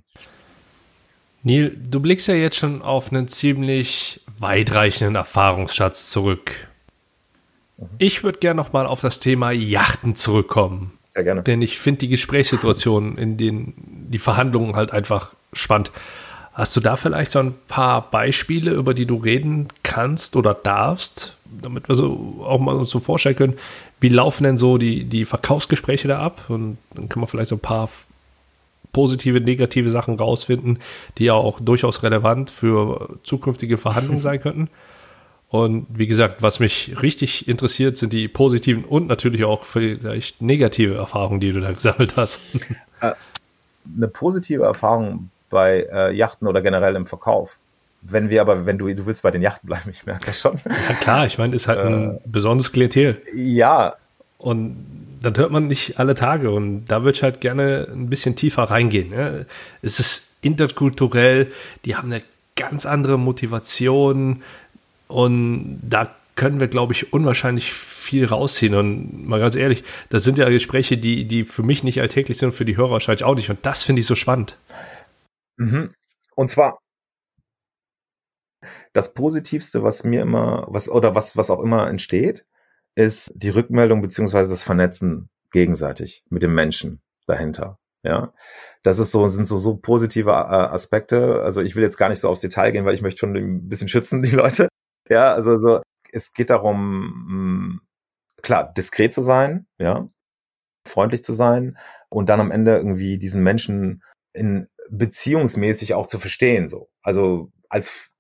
[1.44, 6.52] Neil, du blickst ja jetzt schon auf einen ziemlich weitreichenden Erfahrungsschatz zurück.
[7.78, 7.88] Mhm.
[7.98, 10.98] Ich würde gerne noch mal auf das Thema Yachten zurückkommen.
[11.14, 11.44] Sehr gerne.
[11.44, 15.92] Denn ich finde die Gesprächssituationen, in denen die Verhandlungen halt einfach spannend.
[16.54, 21.38] Hast du da vielleicht so ein paar Beispiele, über die du reden kannst oder darfst,
[21.62, 23.58] damit wir so auch mal uns so vorstellen können,
[24.00, 26.46] wie laufen denn so die, die Verkaufsgespräche da ab?
[26.50, 27.90] Und dann können wir vielleicht so ein paar
[28.92, 30.80] positive, negative Sachen rausfinden,
[31.18, 34.70] die ja auch durchaus relevant für zukünftige Verhandlungen sein könnten.
[35.50, 40.96] Und wie gesagt, was mich richtig interessiert, sind die positiven und natürlich auch vielleicht negative
[40.96, 42.42] Erfahrungen, die du da gesammelt hast.
[43.02, 43.14] Äh,
[43.96, 47.58] eine positive Erfahrung bei äh, Yachten oder generell im Verkauf.
[48.02, 50.58] Wenn wir aber, wenn du, du willst bei den Yachten bleiben, ich merke das schon.
[50.66, 53.22] Ja klar, ich meine, ist halt ein äh, besonderes Klientel.
[53.36, 53.96] Ja.
[54.38, 58.36] Und dann hört man nicht alle Tage und da würde ich halt gerne ein bisschen
[58.36, 59.12] tiefer reingehen.
[59.12, 59.46] Ja.
[59.82, 61.52] Es ist interkulturell,
[61.84, 62.24] die haben eine
[62.56, 64.44] ganz andere Motivation
[65.08, 68.74] und da können wir, glaube ich, unwahrscheinlich viel rausziehen.
[68.74, 72.50] Und mal ganz ehrlich, das sind ja Gespräche, die, die für mich nicht alltäglich sind
[72.50, 73.50] und für die Hörer wahrscheinlich auch nicht.
[73.50, 74.58] Und das finde ich so spannend.
[75.58, 75.90] Mhm.
[76.36, 76.80] Und zwar
[78.94, 82.46] das Positivste, was mir immer, was oder was, was auch immer entsteht,
[82.96, 87.80] ist die Rückmeldung beziehungsweise das Vernetzen gegenseitig mit dem Menschen dahinter.
[88.04, 88.34] Ja,
[88.82, 91.42] das ist so, sind so, so positive äh, Aspekte.
[91.42, 93.68] Also ich will jetzt gar nicht so aufs Detail gehen, weil ich möchte schon ein
[93.68, 94.70] bisschen schützen, die Leute.
[95.10, 96.78] Ja, also so, es geht darum,
[97.28, 97.82] mh, hm,
[98.42, 100.10] klar, diskret zu sein, ja,
[100.88, 101.78] freundlich zu sein
[102.10, 104.02] und dann am Ende irgendwie diesen Menschen
[104.34, 106.90] in beziehungsmäßig auch zu verstehen, so.
[107.02, 108.12] Also als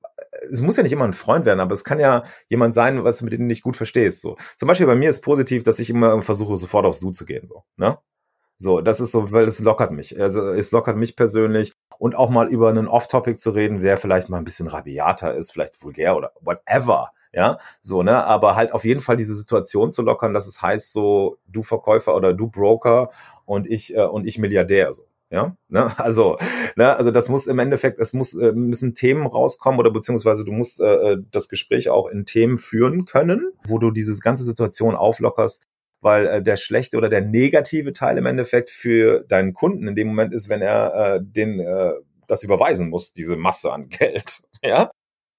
[0.52, 3.18] es muss ja nicht immer ein Freund werden, aber es kann ja jemand sein, was
[3.18, 4.22] du mit dem nicht gut verstehst.
[4.22, 4.38] So.
[4.56, 7.46] Zum Beispiel bei mir ist positiv, dass ich immer versuche, sofort aufs Du zu gehen.
[7.48, 7.98] So, ne?
[8.62, 10.20] So, das ist so, weil es lockert mich.
[10.20, 14.28] Also es lockert mich persönlich und auch mal über einen Off-Topic zu reden, der vielleicht
[14.28, 17.12] mal ein bisschen rabiater ist, vielleicht vulgär oder whatever.
[17.32, 20.92] Ja, so, ne, aber halt auf jeden Fall diese Situation zu lockern, dass es heißt
[20.92, 23.12] so, du Verkäufer oder du Broker
[23.46, 25.04] und ich äh, und ich Milliardär so.
[25.32, 25.92] Ja, ne?
[26.00, 26.38] also,
[26.76, 26.96] ne?
[26.96, 30.80] also das muss im Endeffekt, es muss äh, müssen Themen rauskommen oder beziehungsweise du musst
[30.80, 35.64] äh, äh, das Gespräch auch in Themen führen können, wo du diese ganze Situation auflockerst,
[36.02, 40.08] weil äh, der schlechte oder der negative Teil im Endeffekt für deinen Kunden in dem
[40.08, 41.94] Moment ist, wenn er äh, den äh,
[42.28, 44.92] das überweisen muss, diese Masse an Geld, ja,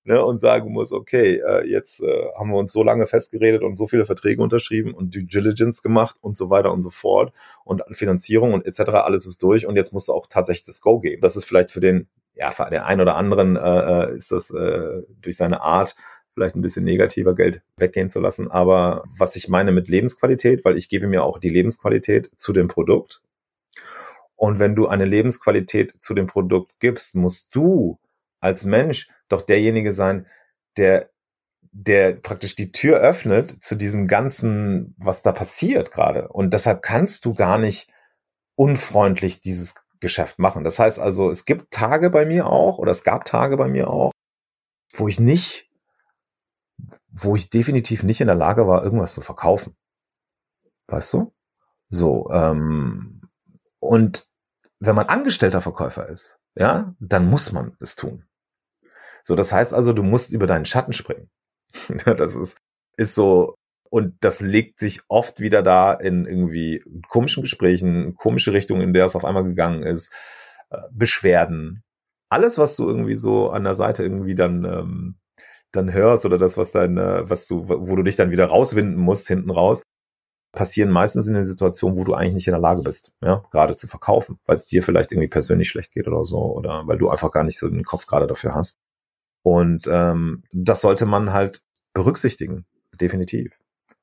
[0.05, 3.77] ne, und sagen muss, okay, äh, jetzt äh, haben wir uns so lange festgeredet und
[3.77, 7.33] so viele Verträge unterschrieben und Due Diligence gemacht und so weiter und so fort
[7.65, 8.91] und Finanzierung und etc.
[8.91, 11.21] alles ist durch und jetzt musst du auch tatsächlich das Go geben.
[11.21, 14.51] Das ist vielleicht für den, ja, für den einen oder anderen äh, äh, ist das
[14.51, 15.95] äh, durch seine Art
[16.33, 18.51] vielleicht ein bisschen negativer Geld weggehen zu lassen.
[18.51, 22.69] Aber was ich meine mit Lebensqualität, weil ich gebe mir auch die Lebensqualität zu dem
[22.69, 23.21] Produkt.
[24.37, 27.99] Und wenn du eine Lebensqualität zu dem Produkt gibst, musst du
[28.41, 30.27] als Mensch doch derjenige sein,
[30.77, 31.11] der
[31.73, 36.29] der praktisch die Tür öffnet zu diesem ganzen, was da passiert gerade.
[36.29, 37.89] Und deshalb kannst du gar nicht
[38.57, 40.65] unfreundlich dieses Geschäft machen.
[40.65, 43.89] Das heißt also, es gibt Tage bei mir auch, oder es gab Tage bei mir
[43.89, 44.13] auch,
[44.93, 45.71] wo ich nicht,
[47.09, 49.77] wo ich definitiv nicht in der Lage war, irgendwas zu verkaufen.
[50.89, 51.33] Weißt du?
[51.89, 53.23] So, ähm,
[53.79, 54.29] und
[54.81, 58.25] wenn man angestellter Verkäufer ist, ja, dann muss man es tun.
[59.23, 61.29] So, das heißt also, du musst über deinen Schatten springen.
[62.05, 62.59] das ist,
[62.97, 63.55] ist so,
[63.91, 69.07] und das legt sich oft wieder da in irgendwie komischen Gesprächen, komische Richtungen, in der
[69.07, 70.13] es auf einmal gegangen ist,
[70.71, 71.83] äh, Beschwerden.
[72.31, 75.17] Alles, was du irgendwie so an der Seite irgendwie dann, ähm,
[75.73, 79.29] dann hörst oder das, was dein, was du, wo du dich dann wieder rauswinden musst,
[79.29, 79.83] hinten raus,
[80.53, 83.77] passieren meistens in den Situationen, wo du eigentlich nicht in der Lage bist, ja, gerade
[83.77, 87.09] zu verkaufen, weil es dir vielleicht irgendwie persönlich schlecht geht oder so, oder weil du
[87.09, 88.79] einfach gar nicht so den Kopf gerade dafür hast.
[89.43, 91.63] Und ähm, das sollte man halt
[91.95, 92.67] berücksichtigen,
[93.01, 93.53] definitiv.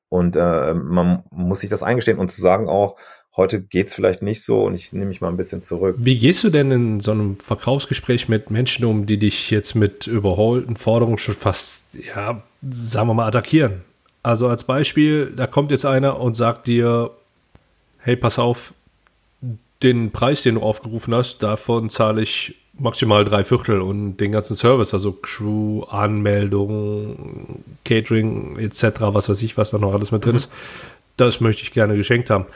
[0.08, 2.96] Und äh, man muss sich das eingestehen und zu sagen auch,
[3.36, 5.96] heute geht's vielleicht nicht so und ich nehme mich mal ein bisschen zurück.
[5.98, 10.06] Wie gehst du denn in so einem Verkaufsgespräch mit Menschen um, die dich jetzt mit
[10.06, 13.82] überholten Forderungen schon fast, ja, sagen wir mal, attackieren?
[14.22, 17.10] Also als Beispiel, da kommt jetzt einer und sagt dir,
[17.98, 18.74] hey, pass auf,
[19.82, 24.56] den Preis, den du aufgerufen hast, davon zahle ich maximal drei Viertel und den ganzen
[24.56, 30.32] Service, also Crew, Anmeldung, Catering etc., was weiß ich, was da noch alles mit drin
[30.32, 30.36] mhm.
[30.36, 30.52] ist,
[31.16, 32.46] das möchte ich gerne geschenkt haben.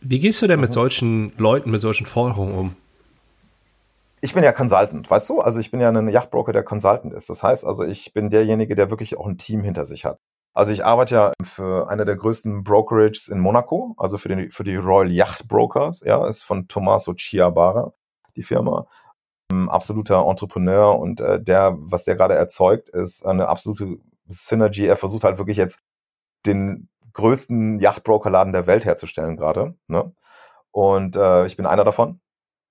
[0.00, 0.74] Wie gehst du denn mit mhm.
[0.74, 2.76] solchen Leuten, mit solchen Forderungen um?
[4.20, 5.40] Ich bin ja Consultant, weißt du?
[5.40, 7.30] Also ich bin ja ein Yachtbroker, der Consultant ist.
[7.30, 10.18] Das heißt also, ich bin derjenige, der wirklich auch ein Team hinter sich hat.
[10.54, 14.64] Also ich arbeite ja für einer der größten Brokerages in Monaco, also für, den, für
[14.64, 17.92] die Royal Yacht Brokers, ja, ist von Tommaso Chiabara,
[18.38, 18.86] die Firma.
[19.50, 23.98] Ein absoluter Entrepreneur und äh, der, was der gerade erzeugt, ist eine absolute
[24.28, 24.86] Synergy.
[24.86, 25.80] Er versucht halt wirklich jetzt
[26.46, 29.74] den größten Yachtbrokerladen der Welt herzustellen gerade.
[29.88, 30.12] Ne?
[30.70, 32.20] Und äh, ich bin einer davon.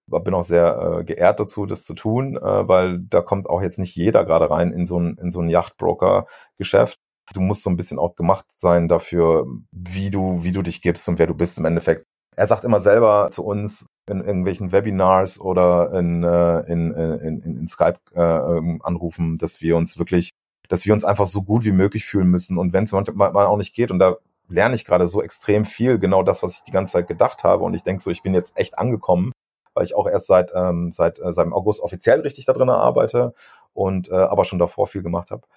[0.10, 3.78] Bin auch sehr äh, geehrt dazu, das zu tun, äh, weil da kommt auch jetzt
[3.78, 6.98] nicht jeder gerade rein in so ein, in so ein Yachtbroker-Geschäft.
[7.34, 11.10] Du musst so ein bisschen auch gemacht sein dafür, wie du, wie du dich gibst
[11.10, 12.06] und wer du bist im Endeffekt.
[12.38, 17.58] Er sagt immer selber zu uns in irgendwelchen Webinars oder in, äh, in, in, in,
[17.58, 20.30] in Skype-Anrufen, äh, dass wir uns wirklich,
[20.70, 22.60] dass wir uns einfach so gut wie möglich fühlen müssen.
[22.60, 25.98] Und wenn es manchmal auch nicht geht, und da lerne ich gerade so extrem viel,
[25.98, 27.64] genau das, was ich die ganze Zeit gedacht habe.
[27.64, 29.32] Und ich denke so, ich bin jetzt echt angekommen,
[29.74, 33.34] weil ich auch erst seit, ähm, seit, äh, seit August offiziell richtig da drin arbeite
[33.74, 35.48] und äh, aber schon davor viel gemacht habe.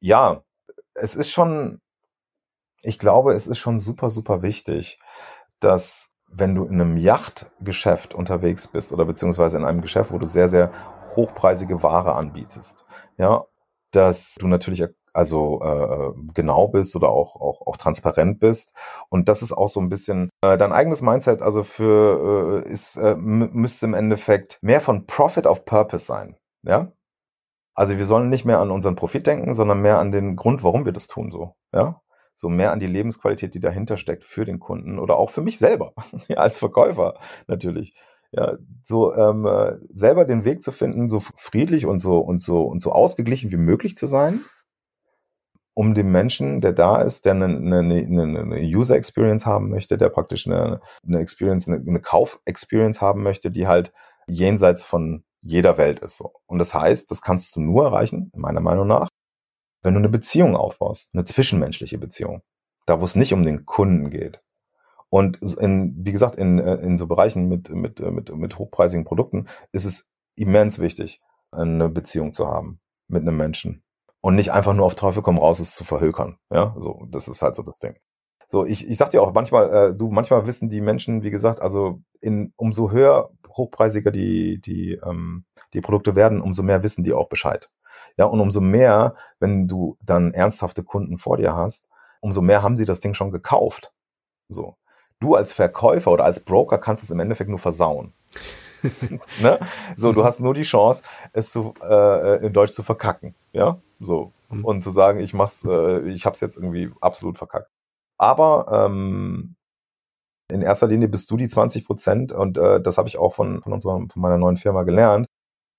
[0.00, 0.42] Ja,
[0.94, 1.80] es ist schon,
[2.82, 4.98] ich glaube, es ist schon super, super wichtig,
[5.60, 10.26] dass wenn du in einem Yachtgeschäft unterwegs bist oder beziehungsweise in einem Geschäft, wo du
[10.26, 10.70] sehr, sehr
[11.16, 13.44] hochpreisige Ware anbietest, ja,
[13.92, 18.74] dass du natürlich also äh, genau bist oder auch, auch, auch transparent bist.
[19.08, 22.96] Und das ist auch so ein bisschen äh, dein eigenes Mindset, also für äh, ist,
[22.96, 26.36] äh, müsste im Endeffekt mehr von Profit of Purpose sein.
[26.62, 26.92] Ja.
[27.76, 30.84] Also wir sollen nicht mehr an unseren Profit denken, sondern mehr an den Grund, warum
[30.84, 31.54] wir das tun, so.
[31.72, 32.00] Ja.
[32.34, 35.58] So mehr an die Lebensqualität, die dahinter steckt für den Kunden oder auch für mich
[35.58, 35.94] selber,
[36.28, 37.14] ja, als Verkäufer
[37.46, 37.94] natürlich
[38.32, 42.62] ja, so ähm, äh, selber den Weg zu finden, so friedlich und so und so
[42.62, 44.40] und so ausgeglichen wie möglich zu sein,
[45.74, 50.08] um dem Menschen, der da ist, der eine, eine, eine User Experience haben möchte, der
[50.08, 53.92] praktisch eine, eine Experience, eine, eine Kauf-Experience haben möchte, die halt
[54.26, 56.32] jenseits von jeder Welt ist so.
[56.46, 59.08] Und das heißt, das kannst du nur erreichen, meiner Meinung nach,
[59.84, 62.42] wenn du eine Beziehung aufbaust, eine zwischenmenschliche Beziehung.
[62.86, 64.42] Da, wo es nicht um den Kunden geht.
[65.08, 69.84] Und in, wie gesagt, in, in so Bereichen mit, mit, mit, mit hochpreisigen Produkten ist
[69.84, 73.84] es immens wichtig, eine Beziehung zu haben mit einem Menschen
[74.20, 76.38] und nicht einfach nur auf Teufel komm raus, es zu verhökern.
[76.50, 77.94] Ja, so, das ist halt so das Ding.
[78.48, 81.60] So, ich, ich sag dir auch manchmal, äh, du, manchmal wissen die Menschen, wie gesagt,
[81.60, 87.12] also in umso höher, hochpreisiger die, die, ähm, die Produkte werden, umso mehr wissen die
[87.12, 87.70] auch Bescheid.
[88.16, 91.88] Ja, und umso mehr, wenn du dann ernsthafte Kunden vor dir hast,
[92.20, 93.92] umso mehr haben sie das Ding schon gekauft.
[94.48, 94.76] So.
[95.20, 98.12] Du als Verkäufer oder als Broker kannst es im Endeffekt nur versauen.
[99.40, 99.58] ne?
[99.96, 104.32] So, du hast nur die Chance, es zu, äh, in Deutsch zu verkacken, ja, so
[104.50, 104.64] mhm.
[104.64, 107.70] und zu sagen, ich mach's, äh, ich hab's jetzt irgendwie absolut verkackt.
[108.18, 109.56] Aber ähm,
[110.50, 113.62] in erster Linie bist du die 20 Prozent und äh, das habe ich auch von,
[113.62, 115.26] von unserer, von meiner neuen Firma gelernt,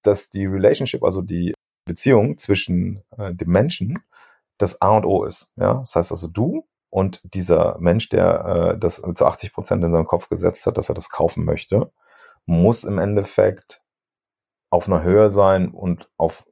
[0.03, 1.53] dass die Relationship, also die
[1.85, 3.99] Beziehung zwischen äh, dem Menschen,
[4.57, 5.51] das A und O ist.
[5.55, 9.91] Ja, das heißt also du und dieser Mensch, der äh, das zu 80 Prozent in
[9.91, 11.91] seinem Kopf gesetzt hat, dass er das kaufen möchte,
[12.45, 13.81] muss im Endeffekt
[14.69, 16.45] auf einer Höhe sein und auf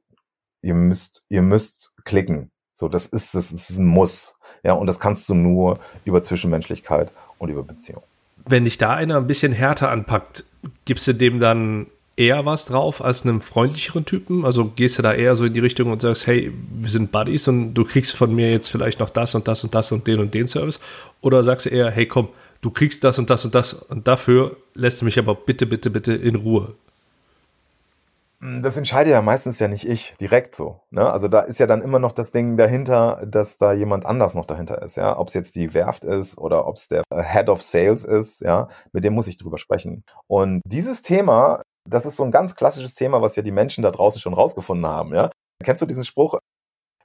[0.62, 2.50] ihr müsst ihr müsst klicken.
[2.74, 4.36] So, das ist das ist ein Muss.
[4.64, 8.02] Ja, und das kannst du nur über Zwischenmenschlichkeit und über Beziehung.
[8.44, 10.44] Wenn dich da einer ein bisschen härter anpackt,
[10.84, 14.44] gibst du dem dann eher was drauf als einem freundlicheren Typen?
[14.44, 17.48] Also gehst du da eher so in die Richtung und sagst, hey, wir sind Buddies
[17.48, 20.20] und du kriegst von mir jetzt vielleicht noch das und das und das und den
[20.20, 20.80] und den Service?
[21.20, 22.28] Oder sagst du eher, hey, komm,
[22.60, 25.90] du kriegst das und das und das und dafür lässt du mich aber bitte, bitte,
[25.90, 26.74] bitte in Ruhe.
[28.40, 30.80] Das entscheide ja meistens ja nicht ich direkt so.
[30.90, 31.10] Ne?
[31.10, 34.44] Also da ist ja dann immer noch das Ding dahinter, dass da jemand anders noch
[34.44, 34.96] dahinter ist.
[34.96, 38.40] Ja, ob es jetzt die Werft ist oder ob es der Head of Sales ist.
[38.40, 40.04] Ja, mit dem muss ich drüber sprechen.
[40.26, 43.90] Und dieses Thema, das ist so ein ganz klassisches Thema, was ja die Menschen da
[43.90, 45.14] draußen schon rausgefunden haben.
[45.14, 45.30] Ja,
[45.62, 46.38] kennst du diesen Spruch?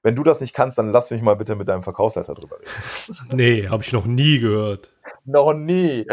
[0.04, 2.72] wenn du das nicht kannst, dann lass mich mal bitte mit deinem Verkaufsleiter drüber reden.
[3.34, 4.94] Nee, habe ich noch nie gehört.
[5.26, 6.06] noch nie.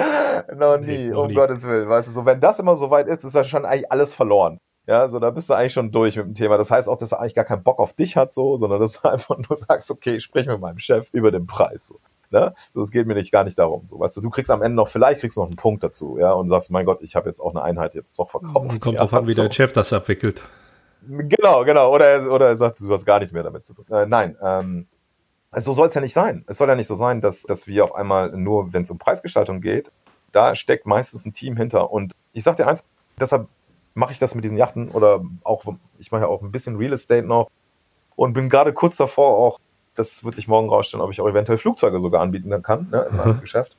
[0.55, 1.35] Noch nie, nee, noch um nie.
[1.35, 1.89] Gottes Willen.
[1.89, 4.59] Weißt du, so, wenn das immer so weit ist, ist ja schon eigentlich alles verloren.
[4.87, 6.57] Ja, so, da bist du eigentlich schon durch mit dem Thema.
[6.57, 9.01] Das heißt auch, dass er eigentlich gar keinen Bock auf dich hat, so, sondern dass
[9.01, 11.99] du einfach nur sagst, okay, ich spreche mit meinem Chef über den Preis, so.
[12.31, 12.55] Ne?
[12.75, 13.99] So, es geht mir nicht gar nicht darum, so.
[13.99, 16.33] Weißt du, du kriegst am Ende noch, vielleicht kriegst du noch einen Punkt dazu, ja,
[16.33, 18.81] und sagst, mein Gott, ich habe jetzt auch eine Einheit jetzt doch verkauft.
[18.81, 19.43] Kommt ja, drauf an, wie so.
[19.43, 20.43] dein Chef das abwickelt.
[21.09, 21.93] Genau, genau.
[21.93, 23.85] Oder er, oder er sagt, du hast gar nichts mehr damit zu tun.
[23.91, 24.87] Äh, nein, ähm,
[25.57, 26.45] so soll es ja nicht sein.
[26.49, 28.99] Es soll ja nicht so sein, dass, dass wir auf einmal nur, wenn es um
[28.99, 29.93] Preisgestaltung geht,
[30.33, 31.91] da steckt meistens ein Team hinter.
[31.93, 32.83] Und ich sag dir eins,
[33.19, 33.49] deshalb
[33.97, 35.65] mache ich das mit diesen Yachten oder auch,
[35.99, 37.51] ich mache ja auch ein bisschen Real Estate noch
[38.15, 39.59] und bin gerade kurz davor auch,
[39.95, 43.17] das wird sich morgen rausstellen, ob ich auch eventuell Flugzeuge sogar anbieten kann ne, in
[43.17, 43.41] meinem mhm.
[43.41, 43.75] Geschäft.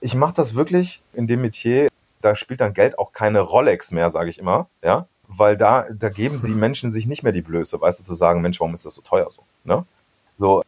[0.00, 1.88] Ich mache das wirklich in dem Metier,
[2.20, 6.08] da spielt dann Geld auch keine Rolex mehr, sage ich immer, ja, weil da, da
[6.08, 8.86] geben sie Menschen sich nicht mehr die Blöße, weißt du, zu sagen, Mensch, warum ist
[8.86, 9.84] das so teuer so, ne?
[10.38, 10.62] So,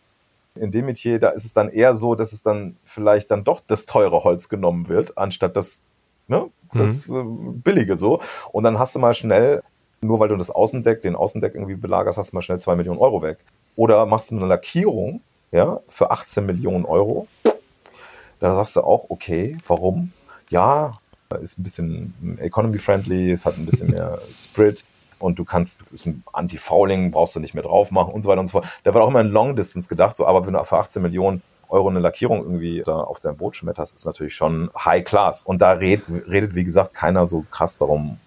[0.54, 3.60] in dem Metier, da ist es dann eher so, dass es dann vielleicht dann doch
[3.66, 5.84] das teure Holz genommen wird, anstatt das,
[6.30, 7.48] ne, das mhm.
[7.48, 8.20] äh, billige so.
[8.52, 9.62] Und dann hast du mal schnell,
[10.00, 13.00] nur weil du das Außendeck, den Außendeck irgendwie belagerst, hast du mal schnell zwei Millionen
[13.00, 13.38] Euro weg.
[13.76, 15.20] Oder machst du eine Lackierung,
[15.52, 17.26] ja, für 18 Millionen Euro.
[18.38, 20.12] Da sagst du auch, okay, warum?
[20.48, 20.98] Ja,
[21.42, 24.84] ist ein bisschen economy-friendly, es hat ein bisschen mehr Sprit
[25.18, 25.82] und du kannst
[26.32, 28.66] Anti-Fouling brauchst du nicht mehr drauf machen und so weiter und so fort.
[28.84, 31.42] Da war auch immer ein Long Distance gedacht, so, aber wenn du für 18 Millionen
[31.70, 35.42] Euro eine Lackierung irgendwie da auf dein Boot schmetterst, ist natürlich schon High Class.
[35.42, 38.18] Und da red, redet, wie gesagt, keiner so krass darum,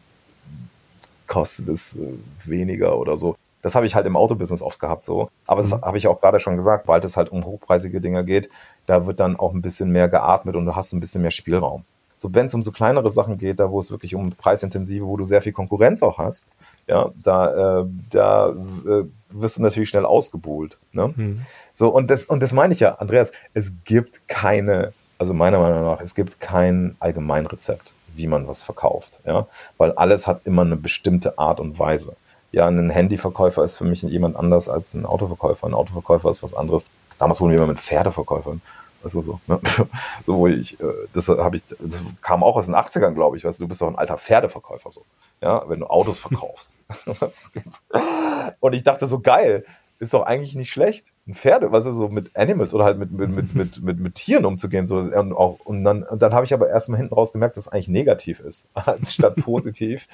[1.28, 2.14] kostet es äh,
[2.46, 3.36] weniger oder so.
[3.62, 5.30] Das habe ich halt im Autobusiness oft gehabt so.
[5.48, 5.82] Aber das mhm.
[5.82, 8.50] habe ich auch gerade schon gesagt, weil es halt um hochpreisige Dinge geht,
[8.86, 11.86] da wird dann auch ein bisschen mehr geatmet und du hast ein bisschen mehr Spielraum.
[12.16, 15.18] So, wenn es um so kleinere Sachen geht, da wo es wirklich um preisintensive, wo
[15.18, 16.48] du sehr viel Konkurrenz auch hast,
[16.88, 20.80] ja, da, äh, da äh, wirst du natürlich schnell ausgebuhlt.
[20.92, 21.14] Ne?
[21.16, 21.42] Mhm.
[21.74, 25.84] So, und das, und das meine ich ja, Andreas, es gibt keine, also meiner Meinung
[25.84, 29.48] nach, es gibt kein Allgemeinrezept, wie man was verkauft, ja,
[29.78, 32.16] weil alles hat immer eine bestimmte Art und Weise.
[32.52, 35.66] Ja, ein Handyverkäufer ist für mich jemand anders als ein Autoverkäufer.
[35.66, 36.86] Ein Autoverkäufer ist was anderes.
[37.18, 38.62] Damals wurden wir immer mit Pferdeverkäufern
[39.04, 39.60] also so, ne?
[40.26, 43.44] so wo ich, äh, das habe ich, das kam auch aus den 80ern, glaube ich,
[43.44, 45.06] weißt du, du bist doch ein alter Pferdeverkäufer so,
[45.42, 46.80] ja, wenn du Autos verkaufst.
[48.60, 49.66] und ich dachte so, geil,
[50.00, 53.12] ist doch eigentlich nicht schlecht, ein Pferde, weißt du, so mit Animals oder halt mit,
[53.12, 56.46] mit, mit, mit, mit, mit Tieren umzugehen, so, und auch, und dann, und dann habe
[56.46, 60.08] ich aber erst mal hinten raus gemerkt, dass es eigentlich negativ ist, als statt positiv.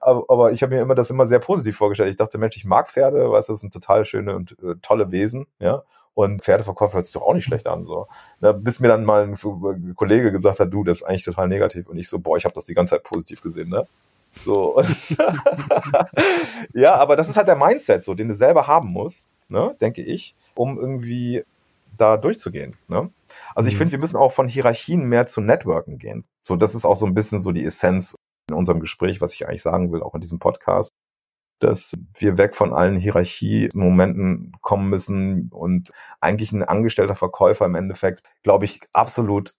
[0.00, 2.10] aber, aber ich habe mir immer das immer sehr positiv vorgestellt.
[2.10, 5.10] Ich dachte, Mensch, ich mag Pferde, weißt du, das sind total schöne und äh, tolle
[5.12, 5.82] Wesen, ja,
[6.16, 7.84] und Pferdeverkauf hört sich doch auch nicht schlecht an.
[7.84, 8.08] So.
[8.40, 11.88] Na, bis mir dann mal ein Kollege gesagt hat, du, das ist eigentlich total negativ.
[11.88, 13.86] Und ich so, boah, ich habe das die ganze Zeit positiv gesehen, ne?
[14.42, 14.82] So.
[16.72, 20.00] ja, aber das ist halt der Mindset, so, den du selber haben musst, ne, denke
[20.00, 21.44] ich, um irgendwie
[21.98, 22.74] da durchzugehen.
[22.88, 23.10] Ne?
[23.54, 23.78] Also ich mhm.
[23.78, 26.24] finde, wir müssen auch von Hierarchien mehr zu Networken gehen.
[26.46, 28.14] So, das ist auch so ein bisschen so die Essenz
[28.48, 30.92] in unserem Gespräch, was ich eigentlich sagen will, auch in diesem Podcast
[31.58, 35.90] dass wir weg von allen Hierarchie-Momenten kommen müssen und
[36.20, 39.56] eigentlich ein angestellter Verkäufer im Endeffekt, glaube ich, absolut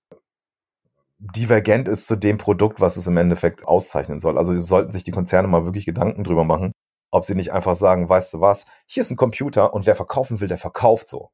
[1.20, 4.38] divergent ist zu dem Produkt, was es im Endeffekt auszeichnen soll.
[4.38, 6.74] Also sollten sich die Konzerne mal wirklich Gedanken drüber machen,
[7.12, 10.40] ob sie nicht einfach sagen, weißt du was, hier ist ein Computer und wer verkaufen
[10.40, 11.32] will, der verkauft so.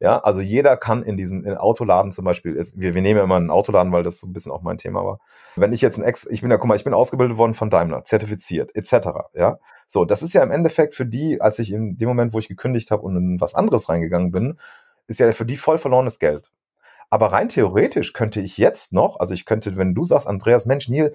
[0.00, 3.24] Ja, also jeder kann in diesen in Autoladen zum Beispiel, ist, wir, wir nehmen ja
[3.24, 5.18] immer einen Autoladen, weil das so ein bisschen auch mein Thema war.
[5.56, 7.70] Wenn ich jetzt ein Ex, ich bin ja, guck mal, ich bin ausgebildet worden von
[7.70, 9.08] Daimler, zertifiziert, etc.
[9.34, 12.38] Ja, so, das ist ja im Endeffekt für die, als ich in dem Moment, wo
[12.38, 14.58] ich gekündigt habe und in was anderes reingegangen bin,
[15.06, 16.50] ist ja für die voll verlorenes Geld.
[17.10, 20.88] Aber rein theoretisch könnte ich jetzt noch, also ich könnte, wenn du sagst, Andreas, Mensch,
[20.88, 21.14] Neil,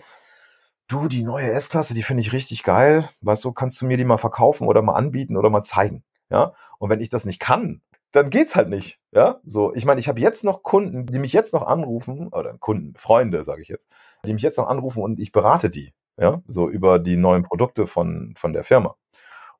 [0.87, 4.05] du, die neue S-Klasse, die finde ich richtig geil, weißt du, kannst du mir die
[4.05, 6.03] mal verkaufen oder mal anbieten oder mal zeigen?
[6.29, 8.99] Ja, und wenn ich das nicht kann, dann geht's halt nicht.
[9.11, 9.73] Ja, so.
[9.73, 13.43] Ich meine, ich habe jetzt noch Kunden, die mich jetzt noch anrufen oder Kunden, Freunde,
[13.43, 13.89] sage ich jetzt,
[14.25, 15.93] die mich jetzt noch anrufen und ich berate die.
[16.19, 18.95] Ja, so über die neuen Produkte von von der Firma.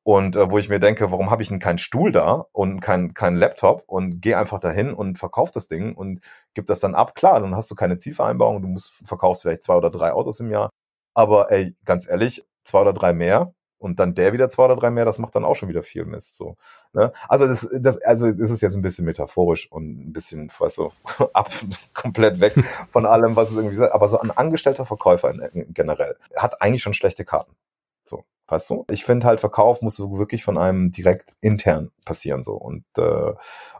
[0.04, 3.14] Und äh, wo ich mir denke, warum habe ich denn keinen Stuhl da und keinen
[3.14, 6.22] kein Laptop und gehe einfach dahin und verkauf das Ding und
[6.54, 7.16] gib das dann ab.
[7.16, 10.52] Klar, dann hast du keine Zielvereinbarung, du musst verkaufst vielleicht zwei oder drei Autos im
[10.52, 10.70] Jahr.
[11.16, 14.92] Aber ey, ganz ehrlich, zwei oder drei mehr, und dann der wieder zwei oder drei
[14.92, 16.38] mehr, das macht dann auch schon wieder viel Mist.
[16.38, 16.58] So,
[16.94, 17.12] ne?
[17.28, 20.92] Also das, das, also das ist jetzt ein bisschen metaphorisch und ein bisschen, weißt du,
[21.34, 21.50] ab
[21.94, 22.54] komplett weg
[22.92, 23.94] von allem, was es irgendwie sagt.
[23.94, 27.56] Aber so ein angestellter Verkäufer in, generell hat eigentlich schon schlechte Karten.
[28.04, 28.86] So, weißt du?
[28.90, 33.34] Ich finde halt, Verkauf muss wirklich von einem direkt intern passieren so und äh,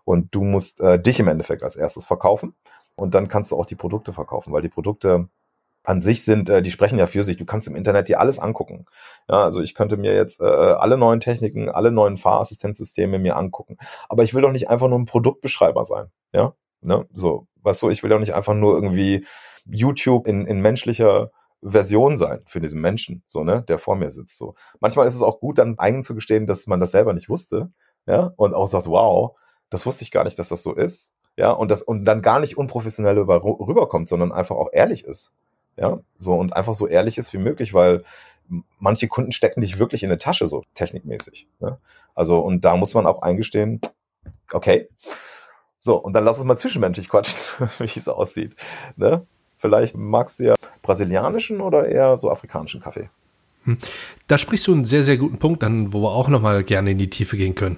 [0.06, 2.56] und du musst äh, dich im Endeffekt als erstes verkaufen
[2.96, 5.30] und dann kannst du auch die Produkte verkaufen, weil die Produkte
[5.84, 7.38] an sich sind, äh, die sprechen ja für sich.
[7.38, 8.86] Du kannst im Internet dir alles angucken.
[9.30, 13.78] Ja, also ich könnte mir jetzt äh, alle neuen Techniken, alle neuen Fahrassistenzsysteme mir angucken.
[14.10, 16.08] Aber ich will doch nicht einfach nur ein Produktbeschreiber sein.
[16.34, 19.26] Ja, ne, so, was so, ich will doch nicht einfach nur irgendwie
[19.66, 24.38] YouTube in, in menschlicher Version sein für diesen Menschen, so, ne, der vor mir sitzt,
[24.38, 24.56] so.
[24.80, 27.72] Manchmal ist es auch gut, dann eigenzugestehen, dass man das selber nicht wusste,
[28.06, 29.38] ja, und auch sagt, wow,
[29.70, 32.40] das wusste ich gar nicht, dass das so ist, ja, und das, und dann gar
[32.40, 35.34] nicht unprofessionell rüberkommt, sondern einfach auch ehrlich ist.
[35.80, 38.04] Ja, so und einfach so ehrlich ist wie möglich, weil
[38.80, 41.48] manche Kunden stecken dich wirklich in eine Tasche, so technikmäßig.
[41.60, 41.78] Ne?
[42.16, 43.80] Also, und da muss man auch eingestehen,
[44.52, 44.90] okay.
[45.80, 47.40] So, und dann lass uns mal zwischenmenschlich quatschen,
[47.80, 48.56] wie es aussieht.
[48.98, 49.26] Ne?
[49.58, 53.10] Vielleicht magst du ja brasilianischen oder eher so afrikanischen Kaffee.
[53.64, 53.78] Hm.
[54.28, 56.98] Da sprichst du einen sehr, sehr guten Punkt an, wo wir auch nochmal gerne in
[56.98, 57.78] die Tiefe gehen können.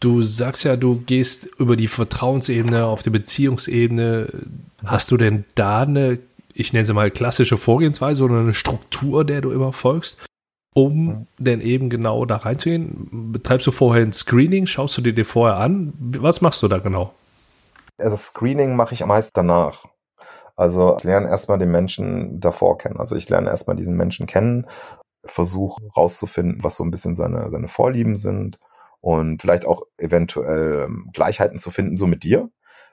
[0.00, 4.28] Du sagst ja, du gehst über die Vertrauensebene auf die Beziehungsebene.
[4.84, 6.18] Hast du denn da eine,
[6.58, 10.24] ich nenne sie mal klassische Vorgehensweise oder eine Struktur, der du immer folgst,
[10.74, 11.26] um mhm.
[11.38, 13.32] denn eben genau da reinzugehen?
[13.32, 14.66] Betreibst du vorher ein Screening?
[14.66, 15.92] Schaust du dir dir vorher an?
[15.98, 17.12] Was machst du da genau?
[17.98, 19.84] Also Screening mache ich meist danach.
[20.56, 22.98] Also ich lerne erstmal den Menschen davor kennen.
[22.98, 24.66] Also ich lerne erstmal diesen Menschen kennen,
[25.26, 28.58] versuche rauszufinden, was so ein bisschen seine, seine Vorlieben sind
[29.00, 32.48] und vielleicht auch eventuell ähm, Gleichheiten zu finden, so mit dir.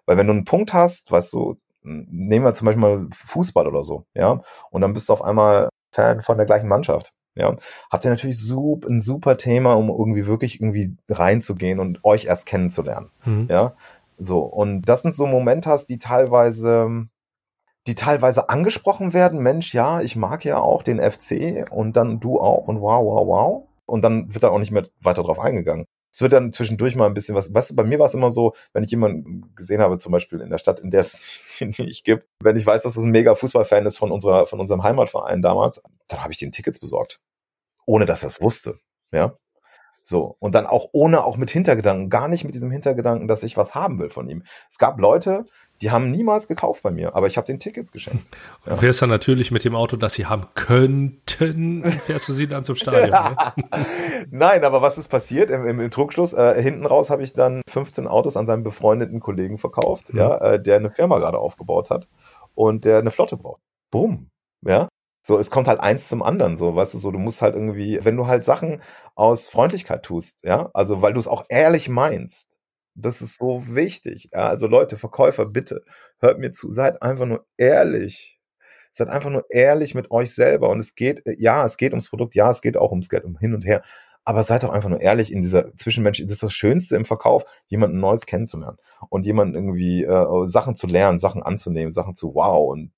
[0.05, 3.83] Weil wenn du einen Punkt hast, weißt du, nehmen wir zum Beispiel mal Fußball oder
[3.83, 7.11] so, ja, und dann bist du auf einmal Fan von der gleichen Mannschaft.
[7.35, 7.55] Ja,
[7.91, 12.45] habt ihr natürlich super, ein super Thema, um irgendwie wirklich irgendwie reinzugehen und euch erst
[12.45, 13.09] kennenzulernen.
[13.25, 13.47] Mhm.
[13.49, 13.73] Ja,
[14.19, 14.41] so.
[14.41, 17.07] Und das sind so Momente hast, die teilweise
[17.87, 22.39] die teilweise angesprochen werden, Mensch, ja, ich mag ja auch den FC und dann du
[22.39, 23.67] auch und wow, wow, wow.
[23.85, 25.85] Und dann wird da auch nicht mehr weiter drauf eingegangen.
[26.13, 28.29] Es wird dann zwischendurch mal ein bisschen was, weißt du, bei mir war es immer
[28.29, 32.03] so, wenn ich jemanden gesehen habe, zum Beispiel in der Stadt, in der es nicht
[32.03, 35.41] gibt, wenn ich weiß, dass es ein mega Fußballfan ist von unserer, von unserem Heimatverein
[35.41, 37.19] damals, dann habe ich den Tickets besorgt.
[37.87, 38.79] Ohne dass er es wusste.
[39.11, 39.37] Ja.
[40.03, 40.35] So.
[40.39, 43.73] Und dann auch ohne, auch mit Hintergedanken, gar nicht mit diesem Hintergedanken, dass ich was
[43.73, 44.43] haben will von ihm.
[44.69, 45.45] Es gab Leute,
[45.83, 48.25] die haben niemals gekauft bei mir, aber ich habe den Tickets geschenkt.
[48.65, 48.77] Ja.
[48.77, 52.77] Fährst dann natürlich mit dem Auto, das sie haben könnten, fährst du sie dann zum
[52.77, 53.09] Stadion.
[53.35, 53.53] ne?
[54.31, 56.31] Nein, aber was ist passiert im, im, im Druckschluss?
[56.31, 60.19] Äh, hinten raus habe ich dann 15 Autos an seinen befreundeten Kollegen verkauft, mhm.
[60.19, 62.07] ja, äh, der eine Firma gerade aufgebaut hat
[62.55, 63.61] und der eine Flotte braucht.
[63.91, 64.29] Bumm.
[64.65, 64.87] Ja,
[65.25, 67.99] so, es kommt halt eins zum anderen, so, weißt du, so, du musst halt irgendwie,
[68.03, 68.81] wenn du halt Sachen
[69.15, 72.52] aus Freundlichkeit tust, ja, also weil du es auch ehrlich meinst,
[72.95, 74.29] das ist so wichtig.
[74.33, 75.83] Ja, also Leute, Verkäufer, bitte,
[76.19, 78.39] hört mir zu, seid einfach nur ehrlich.
[78.93, 80.69] Seid einfach nur ehrlich mit euch selber.
[80.69, 83.25] Und es geht, äh, ja, es geht ums Produkt, ja, es geht auch ums Geld,
[83.25, 83.83] um hin und her.
[84.25, 86.21] Aber seid doch einfach nur ehrlich in dieser Zwischenmensch.
[86.21, 88.77] Das ist das Schönste im Verkauf, jemanden Neues kennenzulernen
[89.09, 92.91] und jemanden irgendwie äh, Sachen zu lernen, Sachen anzunehmen, Sachen zu wow und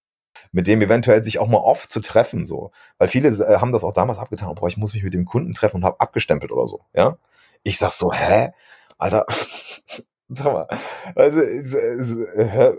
[0.52, 2.72] mit dem eventuell sich auch mal oft zu treffen, so.
[2.98, 5.54] Weil viele äh, haben das auch damals abgetan, boah, ich muss mich mit dem Kunden
[5.54, 7.18] treffen und habe abgestempelt oder so, ja.
[7.64, 8.52] Ich sag so, hä?
[8.98, 9.26] Alter,
[10.30, 10.68] sag mal,
[11.16, 11.40] also,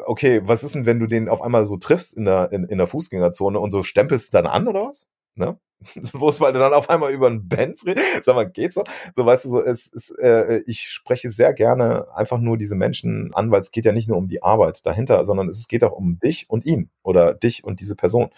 [0.07, 2.79] okay, was ist denn, wenn du den auf einmal so triffst in der, in, in
[2.79, 5.07] der Fußgängerzone und so stempelst dann an oder was?
[5.37, 5.59] Ne?
[6.12, 8.85] Bloß weil du dann auf einmal über einen Benz redest, sag mal, geht's so?
[9.14, 13.33] So, weißt du, so, es ist, äh, ich spreche sehr gerne einfach nur diese Menschen
[13.35, 15.93] an, weil es geht ja nicht nur um die Arbeit dahinter, sondern es geht auch
[15.93, 18.31] um dich und ihn oder dich und diese Person.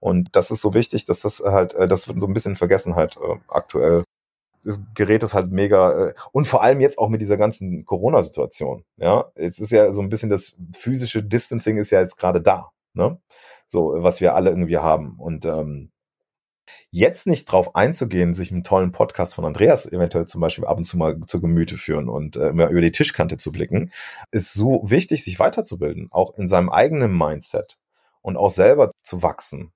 [0.00, 2.96] Und das ist so wichtig, dass das halt, äh, das wird so ein bisschen vergessen
[2.96, 4.04] halt äh, aktuell
[4.64, 8.84] das Gerät ist halt mega äh, und vor allem jetzt auch mit dieser ganzen Corona-Situation.
[8.96, 12.68] Ja, es ist ja so ein bisschen das physische Distancing ist ja jetzt gerade da,
[12.94, 13.18] ne?
[13.66, 15.90] So was wir alle irgendwie haben und ähm,
[16.90, 20.84] jetzt nicht drauf einzugehen, sich einen tollen Podcast von Andreas eventuell zum Beispiel ab und
[20.84, 23.92] zu mal zu Gemüte führen und äh, über die Tischkante zu blicken,
[24.30, 27.78] ist so wichtig, sich weiterzubilden, auch in seinem eigenen Mindset
[28.22, 29.72] und auch selber zu wachsen,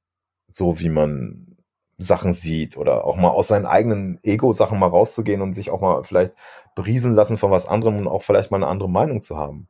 [0.51, 1.54] so wie man
[1.99, 6.05] Sachen sieht oder auch mal aus seinen eigenen Ego-Sachen mal rauszugehen und sich auch mal
[6.05, 6.33] vielleicht
[6.75, 9.69] berieseln lassen von was anderem und auch vielleicht mal eine andere Meinung zu haben.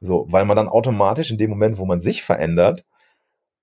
[0.00, 2.84] So, weil man dann automatisch in dem Moment, wo man sich verändert,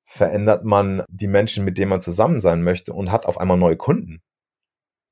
[0.05, 3.77] verändert man die Menschen, mit denen man zusammen sein möchte und hat auf einmal neue
[3.77, 4.21] Kunden.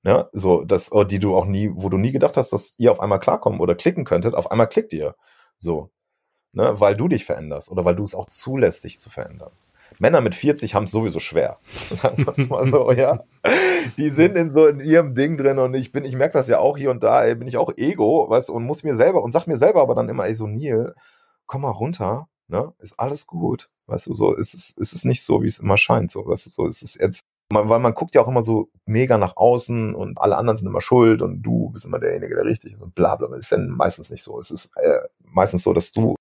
[0.03, 2.91] Ja, so, das, oh, die du auch nie, wo du nie gedacht hast, dass ihr
[2.91, 5.15] auf einmal klarkommen oder klicken könntet, auf einmal klickt ihr.
[5.57, 5.89] So.
[6.51, 9.51] Ne, weil du dich veränderst oder weil du es auch zulässt, dich zu verändern.
[9.99, 11.57] Männer mit 40 haben es sowieso schwer.
[11.91, 13.23] Sagen wir es mal so, ja.
[13.97, 16.59] Die sind in so in ihrem Ding drin und ich bin, ich merke das ja
[16.59, 19.33] auch hier und da, ey, bin ich auch Ego, weißt und muss mir selber und
[19.33, 20.95] sag mir selber aber dann immer, ey, so Neil,
[21.45, 23.69] komm mal runter, ne, ist alles gut.
[23.87, 26.45] Weißt du, so, ist es, ist es nicht so, wie es immer scheint, so, weißt
[26.45, 27.21] du, so, ist es jetzt,
[27.51, 30.81] weil man guckt ja auch immer so mega nach außen und alle anderen sind immer
[30.81, 33.35] schuld und du bist immer derjenige, der richtig ist und bla bla.
[33.35, 34.39] Ist dann meistens nicht so.
[34.39, 36.15] Es ist äh, meistens so, dass du,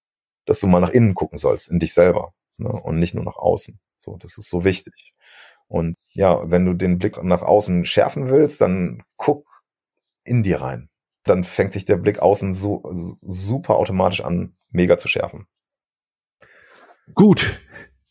[0.46, 2.68] dass du mal nach innen gucken sollst, in dich selber ne?
[2.70, 3.78] und nicht nur nach außen.
[3.96, 5.14] So, das ist so wichtig.
[5.66, 9.46] Und ja, wenn du den Blick nach außen schärfen willst, dann guck
[10.24, 10.88] in dir rein.
[11.24, 12.82] Dann fängt sich der Blick außen so
[13.22, 15.46] super automatisch an, mega zu schärfen.
[17.14, 17.60] Gut,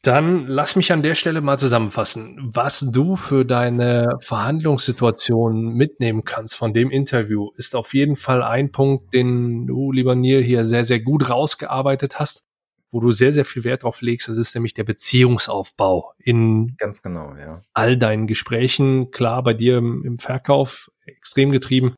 [0.03, 6.55] dann lass mich an der Stelle mal zusammenfassen, was du für deine Verhandlungssituation mitnehmen kannst
[6.55, 10.85] von dem Interview, ist auf jeden Fall ein Punkt, den du, lieber Neil, hier sehr,
[10.85, 12.46] sehr gut rausgearbeitet hast
[12.91, 14.29] wo du sehr, sehr viel Wert drauf legst.
[14.29, 17.61] Das ist nämlich der Beziehungsaufbau in ganz genau, ja.
[17.73, 19.11] all deinen Gesprächen.
[19.11, 21.95] Klar, bei dir im, im Verkauf extrem getrieben.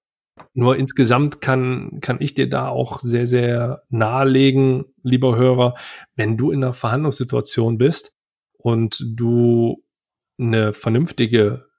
[0.53, 5.75] Nur insgesamt kann, kann ich dir da auch sehr, sehr nahelegen, lieber Hörer,
[6.15, 8.17] wenn du in einer Verhandlungssituation bist
[8.57, 9.83] und du
[10.37, 11.69] eine vernünftige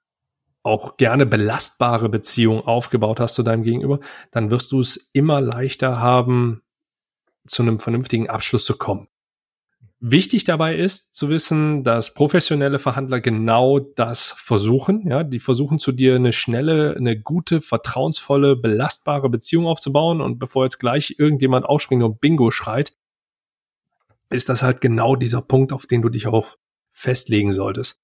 [0.63, 3.99] auch gerne belastbare Beziehung aufgebaut hast zu deinem Gegenüber,
[4.31, 6.61] dann wirst du es immer leichter haben,
[7.45, 9.07] zu einem vernünftigen Abschluss zu kommen.
[10.03, 15.07] Wichtig dabei ist zu wissen, dass professionelle Verhandler genau das versuchen.
[15.07, 20.19] Ja, die versuchen zu dir eine schnelle, eine gute, vertrauensvolle, belastbare Beziehung aufzubauen.
[20.19, 22.93] Und bevor jetzt gleich irgendjemand aufspringt und Bingo schreit,
[24.31, 26.57] ist das halt genau dieser Punkt, auf den du dich auch
[26.89, 27.99] festlegen solltest.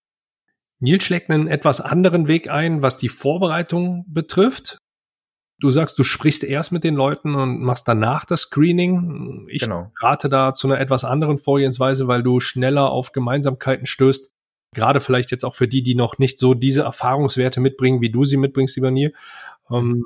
[0.80, 4.78] Nils schlägt einen etwas anderen Weg ein, was die Vorbereitung betrifft.
[5.60, 9.48] Du sagst, du sprichst erst mit den Leuten und machst danach das Screening.
[9.50, 9.92] Ich genau.
[10.00, 14.34] rate da zu einer etwas anderen Vorgehensweise, weil du schneller auf Gemeinsamkeiten stößt.
[14.76, 18.24] Gerade vielleicht jetzt auch für die, die noch nicht so diese Erfahrungswerte mitbringen, wie du
[18.24, 19.14] sie mitbringst, lieber Neil,
[19.72, 20.06] ähm,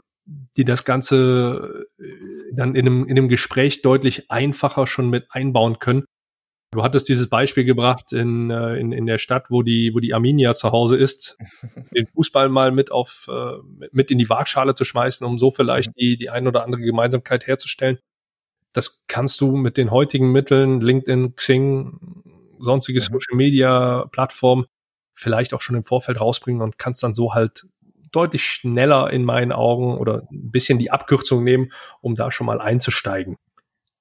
[0.56, 2.04] die das Ganze äh,
[2.54, 6.06] dann in einem, in einem Gespräch deutlich einfacher schon mit einbauen können,
[6.72, 10.14] Du hattest dieses Beispiel gebracht in, äh, in, in der Stadt, wo die, wo die
[10.14, 11.38] Arminia zu Hause ist,
[11.96, 13.58] den Fußball mal mit auf, äh,
[13.92, 17.46] mit in die Waagschale zu schmeißen, um so vielleicht die, die ein oder andere Gemeinsamkeit
[17.46, 18.00] herzustellen.
[18.72, 22.24] Das kannst du mit den heutigen Mitteln, LinkedIn, Xing,
[22.60, 23.02] sonstige.
[23.02, 24.66] Social Media Plattformen,
[25.14, 27.66] vielleicht auch schon im Vorfeld rausbringen und kannst dann so halt
[28.14, 32.62] deutlich schneller in meinen Augen oder ein bisschen die Abkürzung nehmen, um da schon mal
[32.62, 33.36] einzusteigen.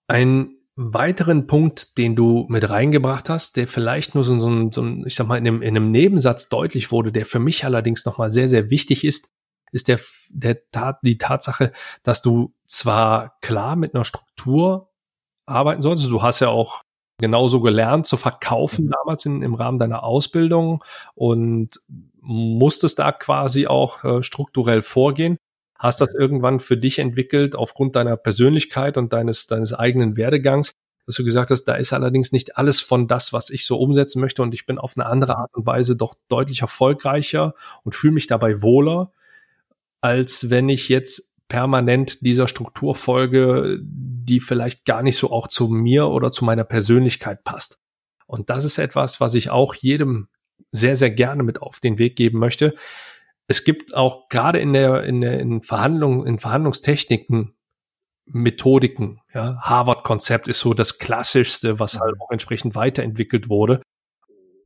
[0.07, 5.14] Ein weiteren Punkt, den du mit reingebracht hast, der vielleicht nur so, so, so ich
[5.14, 8.49] sag mal, in einem, in einem Nebensatz deutlich wurde, der für mich allerdings nochmal sehr,
[8.49, 9.35] sehr wichtig ist,
[9.72, 10.01] ist der,
[10.31, 11.72] der Tat, die Tatsache,
[12.03, 14.91] dass du zwar klar mit einer Struktur
[15.45, 16.83] arbeiten solltest, du hast ja auch
[17.18, 18.91] genauso gelernt zu verkaufen mhm.
[18.91, 20.83] damals in, im Rahmen deiner Ausbildung
[21.14, 21.78] und
[22.22, 25.37] musstest da quasi auch äh, strukturell vorgehen
[25.81, 30.72] hast das irgendwann für dich entwickelt aufgrund deiner Persönlichkeit und deines, deines eigenen Werdegangs,
[31.07, 34.20] dass du gesagt hast, da ist allerdings nicht alles von das, was ich so umsetzen
[34.20, 38.12] möchte und ich bin auf eine andere Art und Weise doch deutlich erfolgreicher und fühle
[38.12, 39.11] mich dabei wohler,
[40.03, 45.68] als wenn ich jetzt permanent dieser Struktur folge, die vielleicht gar nicht so auch zu
[45.68, 47.81] mir oder zu meiner Persönlichkeit passt.
[48.26, 50.28] Und das ist etwas, was ich auch jedem
[50.72, 52.74] sehr, sehr gerne mit auf den Weg geben möchte
[53.51, 57.57] es gibt auch gerade in der, in der in Verhandlungen, in Verhandlungstechniken
[58.25, 59.23] Methodiken.
[59.35, 63.83] Ja, Harvard-Konzept ist so das klassischste, was halt auch entsprechend weiterentwickelt wurde.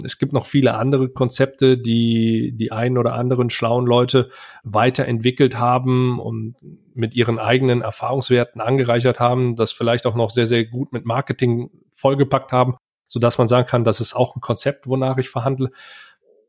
[0.05, 4.29] Es gibt noch viele andere Konzepte, die die einen oder anderen schlauen Leute
[4.65, 6.57] weiterentwickelt haben und
[6.93, 11.71] mit ihren eigenen Erfahrungswerten angereichert haben, das vielleicht auch noch sehr, sehr gut mit Marketing
[11.95, 12.77] vollgepackt haben,
[13.07, 15.71] so dass man sagen kann, das ist auch ein Konzept, wonach ich verhandle.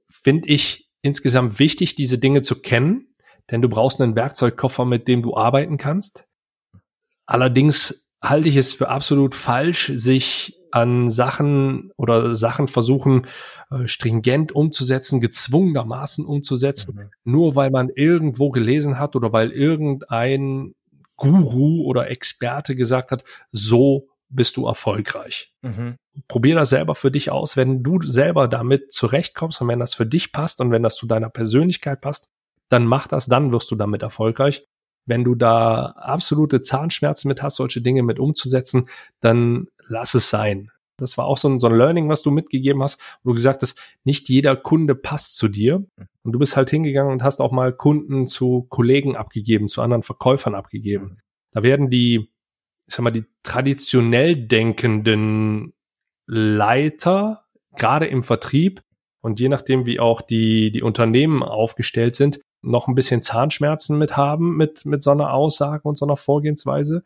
[0.09, 3.07] Finde ich insgesamt wichtig, diese Dinge zu kennen,
[3.51, 6.27] denn du brauchst einen Werkzeugkoffer, mit dem du arbeiten kannst.
[7.27, 13.27] Allerdings halte ich es für absolut falsch, sich an Sachen oder Sachen versuchen,
[13.69, 17.11] äh, stringent umzusetzen, gezwungenermaßen umzusetzen, mhm.
[17.23, 20.73] nur weil man irgendwo gelesen hat oder weil irgendein
[21.17, 25.53] Guru oder Experte gesagt hat, so bist du erfolgreich.
[25.61, 25.97] Mhm.
[26.27, 27.57] Probier das selber für dich aus.
[27.57, 31.07] Wenn du selber damit zurechtkommst und wenn das für dich passt und wenn das zu
[31.07, 32.31] deiner Persönlichkeit passt,
[32.69, 34.65] dann mach das, dann wirst du damit erfolgreich.
[35.05, 38.89] Wenn du da absolute Zahnschmerzen mit hast, solche Dinge mit umzusetzen,
[39.19, 40.71] dann lass es sein.
[40.97, 43.61] Das war auch so ein, so ein Learning, was du mitgegeben hast, wo du gesagt
[43.61, 45.85] hast, nicht jeder Kunde passt zu dir.
[46.23, 50.03] Und du bist halt hingegangen und hast auch mal Kunden zu Kollegen abgegeben, zu anderen
[50.03, 51.19] Verkäufern abgegeben.
[51.51, 52.29] Da werden die
[52.87, 55.73] ich sag mal, die traditionell denkenden
[56.27, 57.45] Leiter,
[57.75, 58.81] gerade im Vertrieb
[59.21, 64.17] und je nachdem, wie auch die, die Unternehmen aufgestellt sind, noch ein bisschen Zahnschmerzen mit
[64.17, 67.03] haben mit, mit so einer Aussage und so einer Vorgehensweise.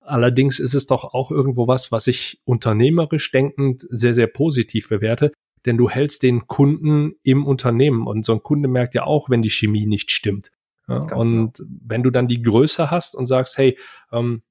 [0.00, 5.32] Allerdings ist es doch auch irgendwo was, was ich unternehmerisch denkend sehr, sehr positiv bewerte,
[5.66, 9.42] denn du hältst den Kunden im Unternehmen und so ein Kunde merkt ja auch, wenn
[9.42, 10.50] die Chemie nicht stimmt.
[10.88, 11.70] Ja, und genau.
[11.86, 13.78] wenn du dann die Größe hast und sagst, hey,
[14.12, 14.42] ähm,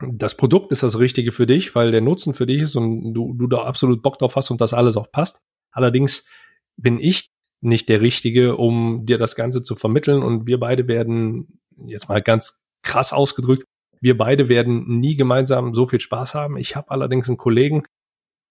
[0.00, 3.34] das Produkt ist das Richtige für dich, weil der Nutzen für dich ist und du,
[3.34, 5.46] du da absolut Bock drauf hast und das alles auch passt.
[5.72, 6.28] Allerdings
[6.76, 7.30] bin ich
[7.60, 12.22] nicht der Richtige, um dir das Ganze zu vermitteln und wir beide werden, jetzt mal
[12.22, 13.64] ganz krass ausgedrückt,
[14.00, 16.56] wir beide werden nie gemeinsam so viel Spaß haben.
[16.56, 17.82] Ich habe allerdings einen Kollegen,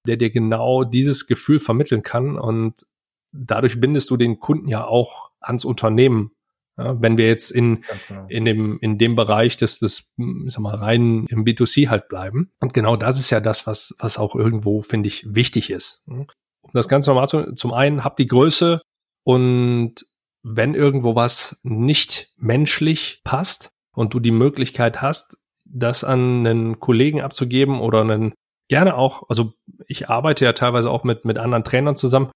[0.05, 2.85] der dir genau dieses Gefühl vermitteln kann und
[3.31, 6.31] dadurch bindest du den Kunden ja auch ans Unternehmen
[6.77, 8.25] ja, wenn wir jetzt in, genau.
[8.29, 12.51] in dem, in dem Bereich des, des, ich sag mal, rein im B2C halt bleiben.
[12.59, 16.03] Und genau das ist ja das, was, was auch irgendwo, finde ich, wichtig ist.
[16.07, 16.27] Um
[16.73, 18.81] das Ganze nochmal zu, zum einen, habt die Größe
[19.23, 20.05] und
[20.43, 27.21] wenn irgendwo was nicht menschlich passt und du die Möglichkeit hast, das an einen Kollegen
[27.21, 28.33] abzugeben oder einen,
[28.69, 29.53] gerne auch, also
[29.87, 32.29] ich arbeite ja teilweise auch mit, mit anderen Trainern zusammen,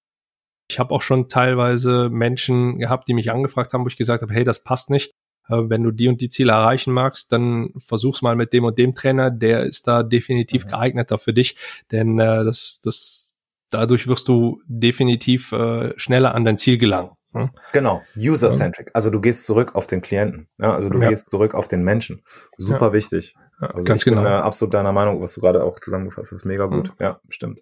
[0.72, 4.32] Ich habe auch schon teilweise Menschen gehabt, die mich angefragt haben, wo ich gesagt habe,
[4.32, 5.12] hey, das passt nicht.
[5.48, 8.78] Äh, wenn du die und die Ziele erreichen magst, dann versuch's mal mit dem und
[8.78, 10.70] dem Trainer, der ist da definitiv mhm.
[10.70, 11.56] geeigneter für dich,
[11.90, 17.10] denn äh, das, das, dadurch wirst du definitiv äh, schneller an dein Ziel gelangen.
[17.34, 17.50] Hm?
[17.72, 18.90] Genau, user-centric.
[18.94, 20.48] Also du gehst zurück auf den Klienten.
[20.58, 21.08] Ja, also du ja.
[21.10, 22.22] gehst zurück auf den Menschen.
[22.56, 22.92] Super ja.
[22.92, 23.34] wichtig.
[23.58, 24.22] Also Ganz ich genau.
[24.22, 26.44] bin äh, absolut deiner Meinung, was du gerade auch zusammengefasst hast.
[26.44, 26.88] Mega gut.
[26.88, 26.94] Mhm.
[26.98, 27.60] Ja, stimmt.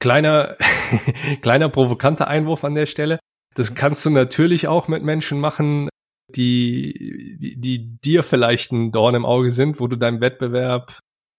[0.00, 0.56] Kleiner,
[1.42, 3.18] kleiner provokanter Einwurf an der Stelle.
[3.54, 5.88] Das kannst du natürlich auch mit Menschen machen,
[6.34, 10.98] die, die, die dir vielleicht ein Dorn im Auge sind, wo du deinem Wettbewerb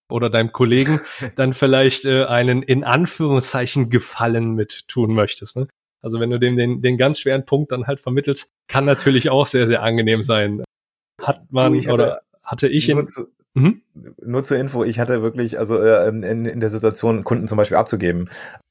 [0.09, 1.01] oder deinem Kollegen
[1.35, 5.57] dann vielleicht äh, einen in Anführungszeichen Gefallen mit tun möchtest.
[5.57, 5.67] Ne?
[6.01, 9.45] Also wenn du dem den, den ganz schweren Punkt dann halt vermittelst, kann natürlich auch
[9.45, 10.63] sehr, sehr angenehm sein.
[11.21, 13.09] Hat man du, hatte, oder hatte ich in,
[13.57, 13.81] mhm.
[14.21, 17.77] nur zur Info, ich hatte wirklich, also äh, in, in der Situation, Kunden zum Beispiel
[17.77, 18.29] abzugeben,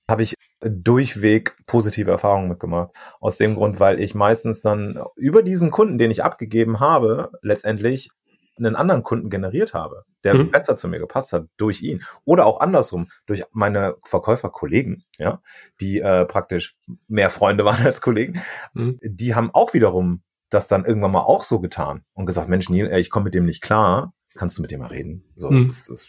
[0.09, 2.95] habe ich durchweg positive Erfahrungen mitgemacht.
[3.21, 8.11] Aus dem Grund, weil ich meistens dann über diesen Kunden, den ich abgegeben habe, letztendlich
[8.59, 10.51] einen anderen Kunden generiert habe, der mhm.
[10.51, 12.03] besser zu mir gepasst hat durch ihn.
[12.25, 15.43] Oder auch andersrum, durch meine Verkäuferkollegen, ja,
[15.81, 16.77] die äh, praktisch
[17.09, 18.41] mehr Freunde waren als Kollegen,
[18.73, 18.99] mhm.
[19.03, 22.99] die haben auch wiederum das dann irgendwann mal auch so getan und gesagt, Mensch, Neil,
[22.99, 25.25] ich komme mit dem nicht klar, kannst du mit dem mal reden?
[25.35, 25.57] So, mhm.
[25.57, 26.09] es, es,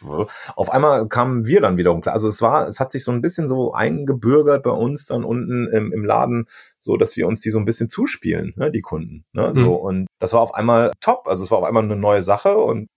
[0.55, 2.13] auf einmal kamen wir dann wiederum klar.
[2.13, 5.67] Also es war, es hat sich so ein bisschen so eingebürgert bei uns dann unten
[5.67, 6.47] im, im Laden,
[6.77, 9.25] so dass wir uns die so ein bisschen zuspielen, ne, die Kunden.
[9.33, 9.85] Ne, so mhm.
[9.85, 11.27] und das war auf einmal top.
[11.27, 12.87] Also es war auf einmal eine neue Sache und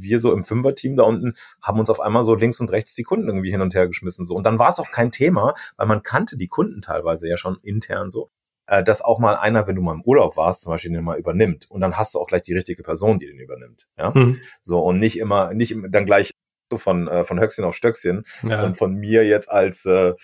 [0.00, 1.32] wir so im Fünfer-Team da unten
[1.62, 4.24] haben uns auf einmal so links und rechts die Kunden irgendwie hin und her geschmissen
[4.24, 7.36] so und dann war es auch kein Thema, weil man kannte die Kunden teilweise ja
[7.36, 8.28] schon intern so
[8.66, 11.18] äh, dass auch mal einer, wenn du mal im Urlaub warst, zum Beispiel den mal
[11.18, 13.88] übernimmt und dann hast du auch gleich die richtige Person, die den übernimmt.
[13.98, 14.40] Ja, mhm.
[14.60, 16.32] so und nicht immer, nicht dann gleich
[16.70, 18.64] so von äh, von Höchstchen auf Stöckchen ja.
[18.64, 20.14] und von mir jetzt als äh,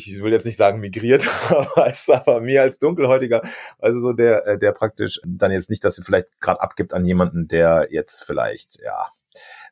[0.00, 3.42] ich will jetzt nicht sagen migriert, aber aber mir als dunkelhäutiger,
[3.78, 7.04] also so der, äh, der praktisch dann jetzt nicht, dass sie vielleicht gerade abgibt an
[7.04, 9.06] jemanden, der jetzt vielleicht, ja,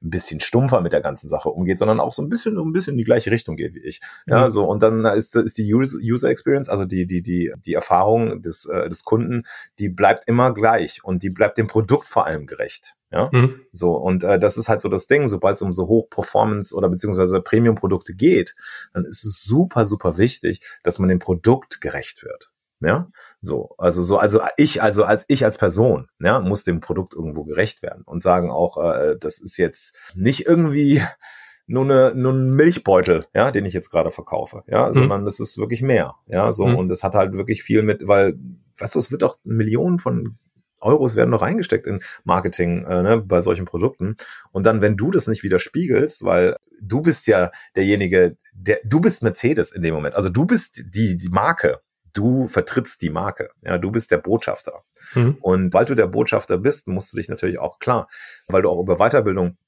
[0.02, 2.72] ein bisschen stumpfer mit der ganzen Sache umgeht, sondern auch so ein bisschen, so ein
[2.72, 4.00] bisschen in die gleiche Richtung geht wie ich.
[4.26, 4.50] Ja, mhm.
[4.50, 8.66] so und dann ist, ist die User Experience, also die die die die Erfahrung des
[8.66, 9.42] äh, des Kunden,
[9.78, 12.94] die bleibt immer gleich und die bleibt dem Produkt vor allem gerecht.
[13.12, 13.60] Ja, mhm.
[13.72, 15.28] so und äh, das ist halt so das Ding.
[15.28, 18.54] Sobald es um so Hoch-Performance oder beziehungsweise Premium-Produkte geht,
[18.92, 22.50] dann ist es super super wichtig, dass man dem Produkt gerecht wird.
[22.80, 23.08] Ja,
[23.40, 27.44] so, also so, also ich, also als ich als Person, ja, muss dem Produkt irgendwo
[27.44, 31.00] gerecht werden und sagen auch, äh, das ist jetzt nicht irgendwie
[31.66, 34.94] nur eine, nur ein Milchbeutel, ja, den ich jetzt gerade verkaufe, ja, mhm.
[34.94, 36.76] sondern das ist wirklich mehr, ja, so mhm.
[36.76, 38.38] und es hat halt wirklich viel mit, weil,
[38.78, 40.36] weißt du, es wird doch Millionen von
[40.82, 44.16] Euros werden noch reingesteckt in Marketing äh, ne, bei solchen Produkten.
[44.52, 49.22] Und dann, wenn du das nicht widerspiegelst, weil du bist ja derjenige, der du bist
[49.22, 50.14] Mercedes in dem Moment.
[50.14, 51.80] Also du bist die die Marke,
[52.16, 53.50] du vertrittst die Marke.
[53.62, 54.82] Ja, du bist der Botschafter.
[55.14, 55.36] Mhm.
[55.40, 58.08] Und weil du der Botschafter bist, musst du dich natürlich auch klar,
[58.48, 59.58] weil du auch über Weiterbildung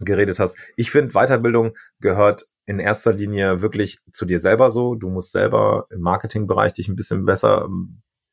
[0.00, 0.58] geredet hast.
[0.76, 4.94] Ich finde, Weiterbildung gehört in erster Linie wirklich zu dir selber so.
[4.94, 7.66] Du musst selber im Marketingbereich dich ein bisschen besser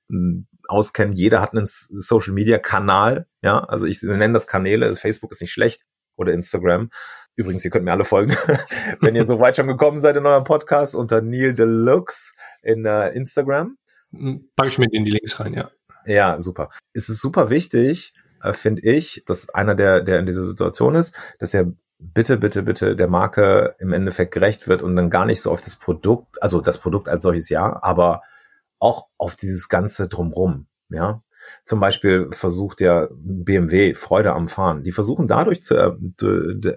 [0.10, 1.16] ähm, auskennen.
[1.16, 3.28] Jeder hat einen Social Media Kanal.
[3.42, 4.96] Ja, also ich nenne das Kanäle.
[4.96, 6.90] Facebook ist nicht schlecht oder Instagram.
[7.36, 8.36] Übrigens, ihr könnt mir alle folgen,
[9.00, 13.10] wenn ihr so weit schon gekommen seid in eurem Podcast unter Neil Deluxe in uh,
[13.14, 13.78] Instagram.
[14.12, 15.72] Hm, Packe ich mit in die Links rein, ja.
[16.06, 16.70] Ja, super.
[16.94, 21.16] Es ist super wichtig, äh, finde ich, dass einer, der, der in dieser Situation ist,
[21.40, 25.42] dass er bitte, bitte, bitte der Marke im Endeffekt gerecht wird und dann gar nicht
[25.42, 28.22] so auf das Produkt, also das Produkt als solches ja, aber
[28.80, 31.24] auch auf dieses ganze drumrum, ja.
[31.64, 34.84] Zum Beispiel versucht ja BMW Freude am Fahren.
[34.84, 35.92] Die versuchen dadurch zu, äh,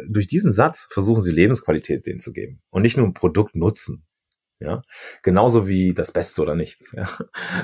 [0.08, 4.04] durch diesen Satz versuchen sie Lebensqualität denen zu geben und nicht nur ein Produkt nutzen.
[4.60, 4.82] Ja,
[5.22, 6.92] genauso wie das Beste oder nichts.
[6.92, 7.08] Ja,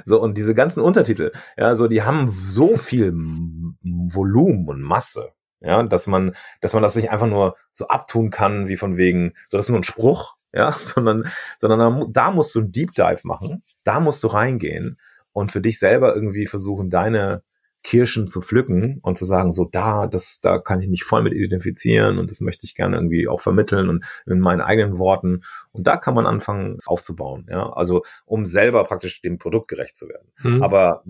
[0.04, 5.82] so und diese ganzen Untertitel, ja, so die haben so viel Volumen und Masse, ja,
[5.82, 9.56] dass man, dass man das nicht einfach nur so abtun kann, wie von wegen, so
[9.56, 13.62] das ist nur ein Spruch, ja, sondern, sondern da musst du ein Deep Dive machen,
[13.84, 14.98] da musst du reingehen
[15.33, 17.43] und für dich selber irgendwie versuchen, deine
[17.83, 21.33] Kirschen zu pflücken und zu sagen, so da, das, da kann ich mich voll mit
[21.33, 25.41] identifizieren und das möchte ich gerne irgendwie auch vermitteln und in meinen eigenen Worten.
[25.72, 27.72] Und da kann man anfangen aufzubauen, ja.
[27.72, 30.31] Also um selber praktisch dem Produkt gerecht zu werden.
[30.43, 30.62] Mhm.
[30.62, 31.05] Aber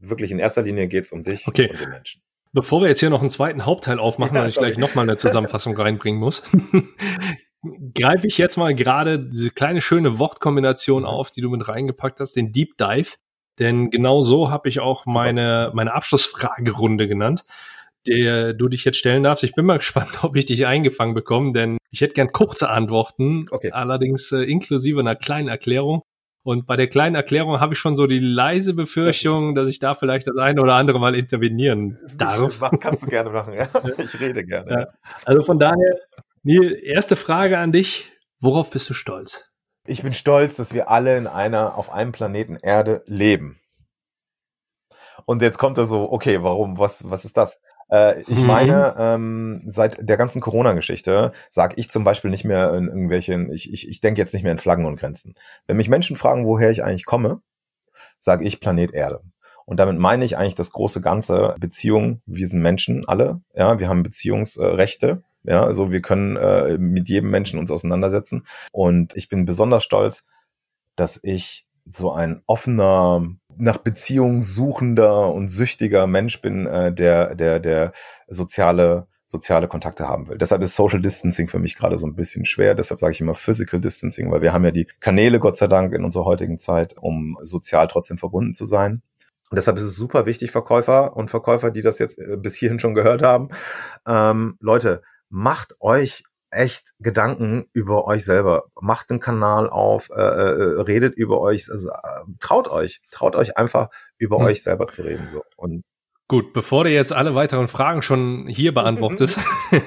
[0.00, 1.70] wirklich in erster Linie geht's um dich okay.
[1.70, 2.22] und den Menschen.
[2.52, 5.16] Bevor wir jetzt hier noch einen zweiten Hauptteil aufmachen, ja, weil ich gleich nochmal eine
[5.16, 6.42] Zusammenfassung reinbringen muss,
[7.94, 11.08] greife ich jetzt mal gerade diese kleine schöne Wortkombination mhm.
[11.08, 13.14] auf, die du mit reingepackt hast, den Deep Dive.
[13.58, 17.44] Denn genau so habe ich auch meine, meine Abschlussfragerunde genannt,
[18.06, 19.44] der du dich jetzt stellen darfst.
[19.44, 23.46] Ich bin mal gespannt, ob ich dich eingefangen bekomme, denn ich hätte gern kurze Antworten,
[23.50, 23.70] okay.
[23.70, 26.02] allerdings äh, inklusive einer kleinen Erklärung.
[26.42, 29.94] Und bei der kleinen Erklärung habe ich schon so die leise Befürchtung, dass ich da
[29.94, 32.60] vielleicht das eine oder andere Mal intervenieren darf.
[32.60, 33.68] Machen, kannst du gerne machen, ja.
[33.98, 34.70] Ich rede gerne.
[34.70, 34.86] Ja.
[35.24, 35.98] Also von daher,
[36.42, 38.12] Neil, erste Frage an dich.
[38.40, 39.53] Worauf bist du stolz?
[39.86, 43.60] Ich bin stolz, dass wir alle in einer, auf einem Planeten Erde leben.
[45.26, 47.60] Und jetzt kommt er so, okay, warum, was, was ist das?
[47.90, 48.46] Äh, ich mhm.
[48.46, 53.72] meine, ähm, seit der ganzen Corona-Geschichte sage ich zum Beispiel nicht mehr in irgendwelchen, ich,
[53.72, 55.34] ich, ich denke jetzt nicht mehr in Flaggen und Grenzen.
[55.66, 57.40] Wenn mich Menschen fragen, woher ich eigentlich komme,
[58.18, 59.20] sage ich Planet Erde.
[59.66, 62.20] Und damit meine ich eigentlich das große Ganze Beziehung.
[62.26, 65.22] Wir sind Menschen alle, ja, wir haben Beziehungsrechte.
[65.44, 68.44] Ja, also wir können äh, mit jedem Menschen uns auseinandersetzen.
[68.72, 70.24] Und ich bin besonders stolz,
[70.96, 73.26] dass ich so ein offener,
[73.56, 77.92] nach Beziehung suchender und süchtiger Mensch bin, äh, der, der, der
[78.26, 80.38] soziale soziale Kontakte haben will.
[80.38, 82.74] Deshalb ist Social Distancing für mich gerade so ein bisschen schwer.
[82.74, 85.94] Deshalb sage ich immer Physical Distancing, weil wir haben ja die Kanäle, Gott sei Dank,
[85.94, 89.02] in unserer heutigen Zeit, um sozial trotzdem verbunden zu sein.
[89.50, 92.78] Und deshalb ist es super wichtig, Verkäufer und Verkäufer, die das jetzt äh, bis hierhin
[92.78, 93.48] schon gehört haben,
[94.06, 95.02] ähm, Leute,
[95.34, 98.66] macht euch echt Gedanken über euch selber.
[98.80, 103.58] Macht einen Kanal auf, äh, äh, redet über euch, also, äh, traut euch, traut euch
[103.58, 104.44] einfach über hm.
[104.44, 105.26] euch selber zu reden.
[105.26, 105.42] So.
[105.56, 105.82] Und
[106.28, 109.40] Gut, bevor du jetzt alle weiteren Fragen schon hier beantwortest,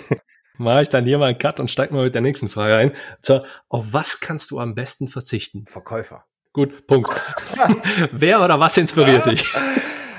[0.58, 2.92] mache ich dann hier mal einen Cut und steig mal mit der nächsten Frage ein.
[3.22, 5.66] So, auf was kannst du am besten verzichten?
[5.66, 6.26] Verkäufer.
[6.52, 7.10] Gut, Punkt.
[8.12, 9.46] Wer oder was inspiriert dich?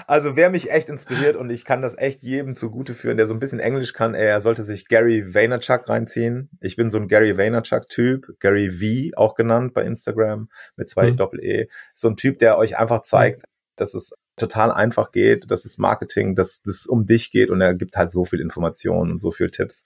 [0.09, 3.35] Also wer mich echt inspiriert und ich kann das echt jedem zugute führen, der so
[3.35, 6.49] ein bisschen Englisch kann, er sollte sich Gary Vaynerchuk reinziehen.
[6.63, 11.19] Ich bin so ein Gary Vaynerchuk-Typ, Gary V auch genannt bei Instagram mit zwei mhm.
[11.19, 11.69] Doppel-E.
[11.93, 13.45] So ein Typ, der euch einfach zeigt,
[13.77, 17.75] dass es total einfach geht, dass es Marketing, dass das um dich geht und er
[17.75, 19.85] gibt halt so viel Informationen und so viel Tipps.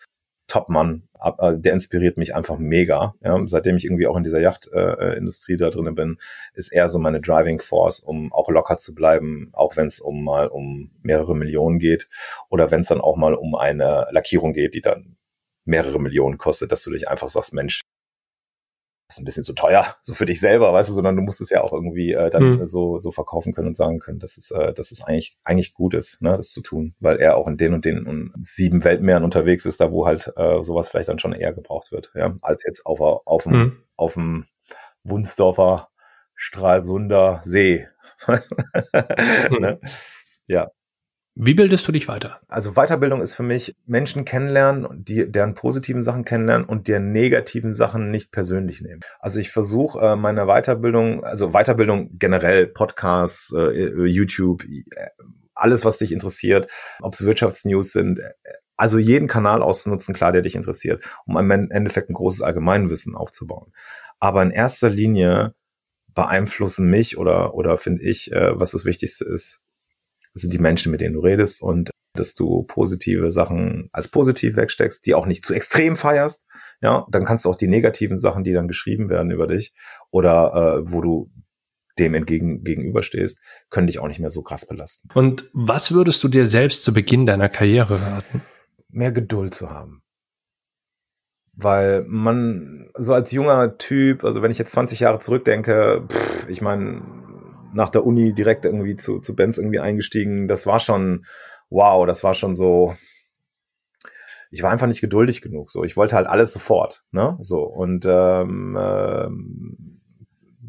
[0.53, 3.15] Top-Mann, äh, der inspiriert mich einfach mega.
[3.25, 6.19] Ja, seitdem ich irgendwie auch in dieser Yachtindustrie äh, da drin bin,
[6.53, 10.23] ist er so meine Driving Force, um auch locker zu bleiben, auch wenn es um
[10.23, 12.07] mal um mehrere Millionen geht
[12.51, 15.17] oder wenn es dann auch mal um eine Lackierung geht, die dann
[15.65, 17.81] mehrere Millionen kostet, dass du dich einfach sagst, Mensch,
[19.13, 21.51] ist ein bisschen zu teuer, so für dich selber, weißt du, sondern du musst es
[21.51, 22.67] ja auch irgendwie äh, dann mhm.
[22.67, 25.95] so so verkaufen können und sagen können, dass es äh, dass es eigentlich eigentlich gut
[25.95, 29.25] ist, ne, das zu tun, weil er auch in den und den und sieben Weltmeeren
[29.25, 32.65] unterwegs ist, da wo halt äh, sowas vielleicht dann schon eher gebraucht wird, ja, als
[32.65, 33.77] jetzt auf auf dem mhm.
[33.97, 34.47] auf dem
[35.05, 35.89] Wunsdorfer
[36.35, 37.87] Stralsunder See.
[39.61, 39.81] ne?
[40.47, 40.71] Ja,
[41.35, 42.41] wie bildest du dich weiter?
[42.49, 47.73] Also Weiterbildung ist für mich Menschen kennenlernen, die deren positiven Sachen kennenlernen und deren negativen
[47.73, 49.01] Sachen nicht persönlich nehmen.
[49.19, 54.83] Also ich versuche äh, meine Weiterbildung, also Weiterbildung generell, Podcasts, äh, YouTube, äh,
[55.55, 56.71] alles, was dich interessiert,
[57.01, 58.21] ob es Wirtschaftsnews sind,
[58.77, 63.73] also jeden Kanal auszunutzen, klar, der dich interessiert, um im Endeffekt ein großes Allgemeinwissen aufzubauen.
[64.19, 65.55] Aber in erster Linie
[66.15, 69.63] beeinflussen mich oder, oder finde ich, was das Wichtigste ist,
[70.35, 74.57] das sind die Menschen, mit denen du redest und dass du positive Sachen als positiv
[74.57, 76.47] wegsteckst, die auch nicht zu extrem feierst.
[76.81, 79.73] Ja, dann kannst du auch die negativen Sachen, die dann geschrieben werden über dich
[80.11, 81.31] oder äh, wo du
[81.99, 83.39] dem entgegen gegenüberstehst,
[83.71, 85.09] können dich auch nicht mehr so krass belasten.
[85.15, 88.43] Und was würdest du dir selbst zu Beginn deiner Karriere raten?
[88.89, 90.03] Mehr Geduld zu haben.
[91.55, 96.63] Weil man so als junger Typ, also wenn ich jetzt 20 Jahre zurückdenke, pff, ich
[96.63, 97.03] meine,
[97.73, 100.49] nach der Uni direkt irgendwie zu, zu Benz irgendwie eingestiegen.
[100.49, 101.25] Das war schon,
[101.71, 102.95] wow, das war schon so,
[104.51, 105.71] ich war einfach nicht geduldig genug.
[105.71, 107.39] So, ich wollte halt alles sofort, ne?
[107.41, 110.01] So und ähm, ähm,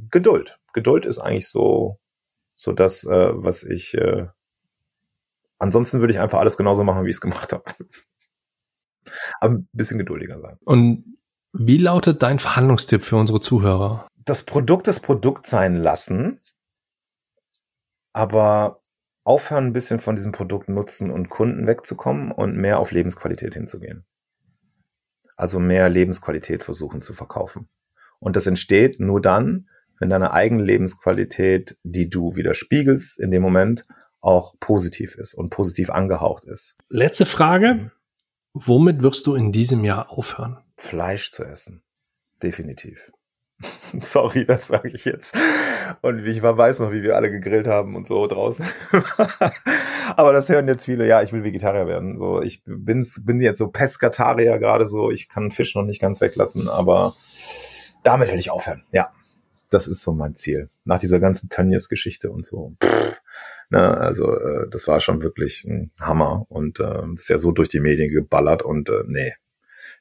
[0.09, 0.59] Geduld.
[0.73, 1.99] Geduld ist eigentlich so,
[2.55, 3.95] so das, äh, was ich.
[3.95, 4.27] Äh,
[5.57, 7.63] ansonsten würde ich einfach alles genauso machen, wie ich es gemacht habe.
[9.41, 10.57] Aber ein bisschen geduldiger sein.
[10.63, 11.17] Und
[11.51, 14.07] wie lautet dein Verhandlungstipp für unsere Zuhörer?
[14.23, 16.39] Das Produkt das Produkt sein lassen
[18.13, 18.79] aber
[19.23, 24.05] aufhören, ein bisschen von diesem Produkt nutzen und Kunden wegzukommen und mehr auf Lebensqualität hinzugehen.
[25.35, 27.67] Also mehr Lebensqualität versuchen zu verkaufen.
[28.19, 29.67] Und das entsteht nur dann,
[29.99, 33.85] wenn deine eigene Lebensqualität, die du widerspiegelst in dem Moment,
[34.21, 36.75] auch positiv ist und positiv angehaucht ist.
[36.89, 37.73] Letzte Frage.
[37.73, 37.91] Mhm.
[38.53, 40.59] Womit wirst du in diesem Jahr aufhören?
[40.77, 41.83] Fleisch zu essen.
[42.41, 43.11] Definitiv.
[43.99, 45.35] Sorry, das sage ich jetzt.
[46.01, 48.65] Und ich weiß noch, wie wir alle gegrillt haben und so draußen.
[50.15, 52.17] Aber das hören jetzt viele, ja, ich will Vegetarier werden.
[52.17, 55.11] So, ich bin, bin jetzt so Pescatarier gerade so.
[55.11, 57.13] Ich kann Fisch noch nicht ganz weglassen, aber
[58.03, 58.83] damit will ich aufhören.
[58.91, 59.11] Ja,
[59.69, 60.69] das ist so mein Ziel.
[60.83, 62.73] Nach dieser ganzen Tönnies-Geschichte und so.
[63.69, 67.69] Ne, also, äh, das war schon wirklich ein Hammer und äh, ist ja so durch
[67.69, 69.33] die Medien geballert und äh, nee,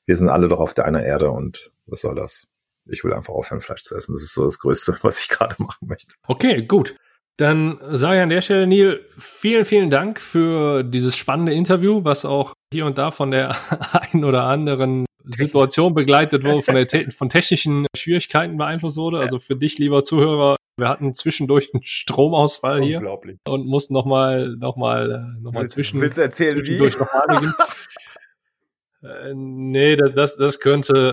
[0.05, 2.48] wir sind alle doch auf der einer Erde und was soll das?
[2.87, 4.14] Ich will einfach aufhören, Fleisch zu essen.
[4.14, 6.14] Das ist so das Größte, was ich gerade machen möchte.
[6.26, 6.97] Okay, gut.
[7.39, 12.24] Dann sage ich an der Stelle, Neil, vielen, vielen Dank für dieses spannende Interview, was
[12.24, 13.57] auch hier und da von der
[14.12, 19.20] einen oder anderen Situation begleitet wurde, von, der von technischen Schwierigkeiten beeinflusst wurde.
[19.20, 23.01] Also für dich, lieber Zuhörer, wir hatten zwischendurch einen Stromausfall hier
[23.47, 27.55] und mussten nochmal noch mal, noch mal zwischen, Willst du erzählen, zwischendurch nochmal beginnen.
[29.03, 31.12] äh, nee, das, das, das könnte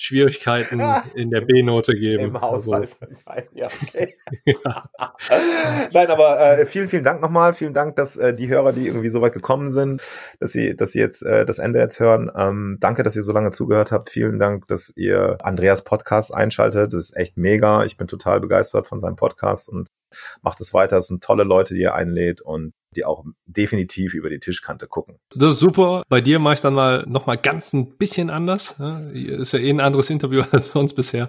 [0.00, 0.80] Schwierigkeiten
[1.14, 2.24] in der B-Note geben.
[2.24, 2.96] Im Haushalt.
[3.26, 4.16] Also, ja, okay.
[5.92, 7.52] Nein, aber äh, vielen, vielen Dank nochmal.
[7.52, 10.02] Vielen Dank, dass äh, die Hörer, die irgendwie so weit gekommen sind,
[10.40, 12.30] dass sie, dass sie jetzt äh, das Ende jetzt hören.
[12.34, 14.08] Ähm, danke, dass ihr so lange zugehört habt.
[14.08, 16.94] Vielen Dank, dass ihr Andreas Podcast einschaltet.
[16.94, 17.84] Das ist echt mega.
[17.84, 19.86] Ich bin total begeistert von seinem Podcast und
[20.42, 20.96] macht es weiter.
[20.96, 25.18] Es sind tolle Leute, die ihr einlädt und die auch definitiv über die Tischkante gucken.
[25.34, 26.02] Das ist super.
[26.08, 28.80] Bei dir mache ich dann mal noch mal ganz ein bisschen anders.
[29.12, 31.28] Ist ja eh ein anderes Interview als sonst bisher.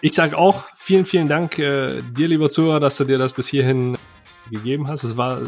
[0.00, 3.48] Ich sage auch vielen, vielen Dank äh, dir, lieber Zuhörer, dass du dir das bis
[3.48, 3.96] hierhin
[4.50, 5.04] gegeben hast.
[5.04, 5.40] Es war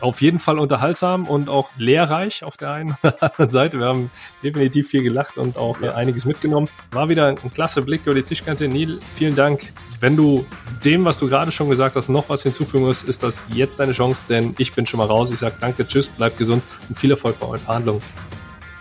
[0.00, 3.78] auf jeden Fall unterhaltsam und auch lehrreich auf der einen oder anderen Seite.
[3.78, 4.10] Wir haben
[4.42, 5.94] definitiv viel gelacht und auch ja.
[5.94, 6.68] einiges mitgenommen.
[6.90, 8.68] War wieder ein klasse Blick über die Tischkante.
[8.68, 9.72] Neil, vielen Dank.
[10.00, 10.44] Wenn du
[10.84, 13.92] dem, was du gerade schon gesagt hast, noch was hinzufügen musst, ist das jetzt deine
[13.92, 15.30] Chance, denn ich bin schon mal raus.
[15.30, 18.02] Ich sage danke, tschüss, bleib gesund und viel Erfolg bei euren Verhandlungen.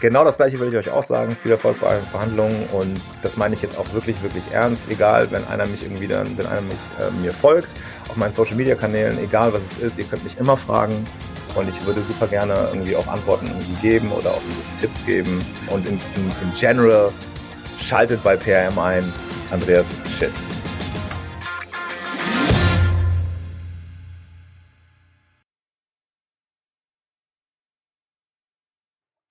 [0.01, 1.35] Genau das gleiche will ich euch auch sagen.
[1.35, 4.89] Viel Erfolg bei euren Verhandlungen und das meine ich jetzt auch wirklich, wirklich ernst.
[4.89, 7.69] Egal, wenn einer mich irgendwie dann, wenn einer mich äh, mir folgt,
[8.09, 11.05] auf meinen Social Media Kanälen, egal was es ist, ihr könnt mich immer fragen
[11.55, 14.41] und ich würde super gerne irgendwie auch Antworten irgendwie geben oder auch
[14.81, 15.39] Tipps geben
[15.69, 17.11] und in, in, in general
[17.79, 19.13] schaltet bei PRM ein.
[19.51, 20.31] Andreas ist shit.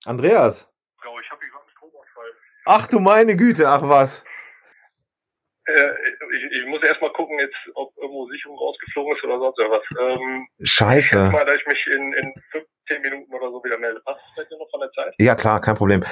[0.05, 0.69] Andreas.
[1.03, 2.31] Ja, ich habe hier gerade einen Stromausfall.
[2.65, 4.23] Ach du meine Güte, ach was.
[5.67, 5.91] Äh,
[6.35, 9.83] ich, ich muss erst mal gucken, jetzt, ob irgendwo Sicherung rausgeflogen ist oder sonst irgendwas.
[9.99, 11.25] Ähm, Scheiße.
[11.25, 13.99] Ich mal, da ich mich in, in 15 Minuten oder so wieder melde.
[14.05, 15.15] Passt das noch von der Zeit?
[15.17, 16.03] Ja, klar, kein Problem.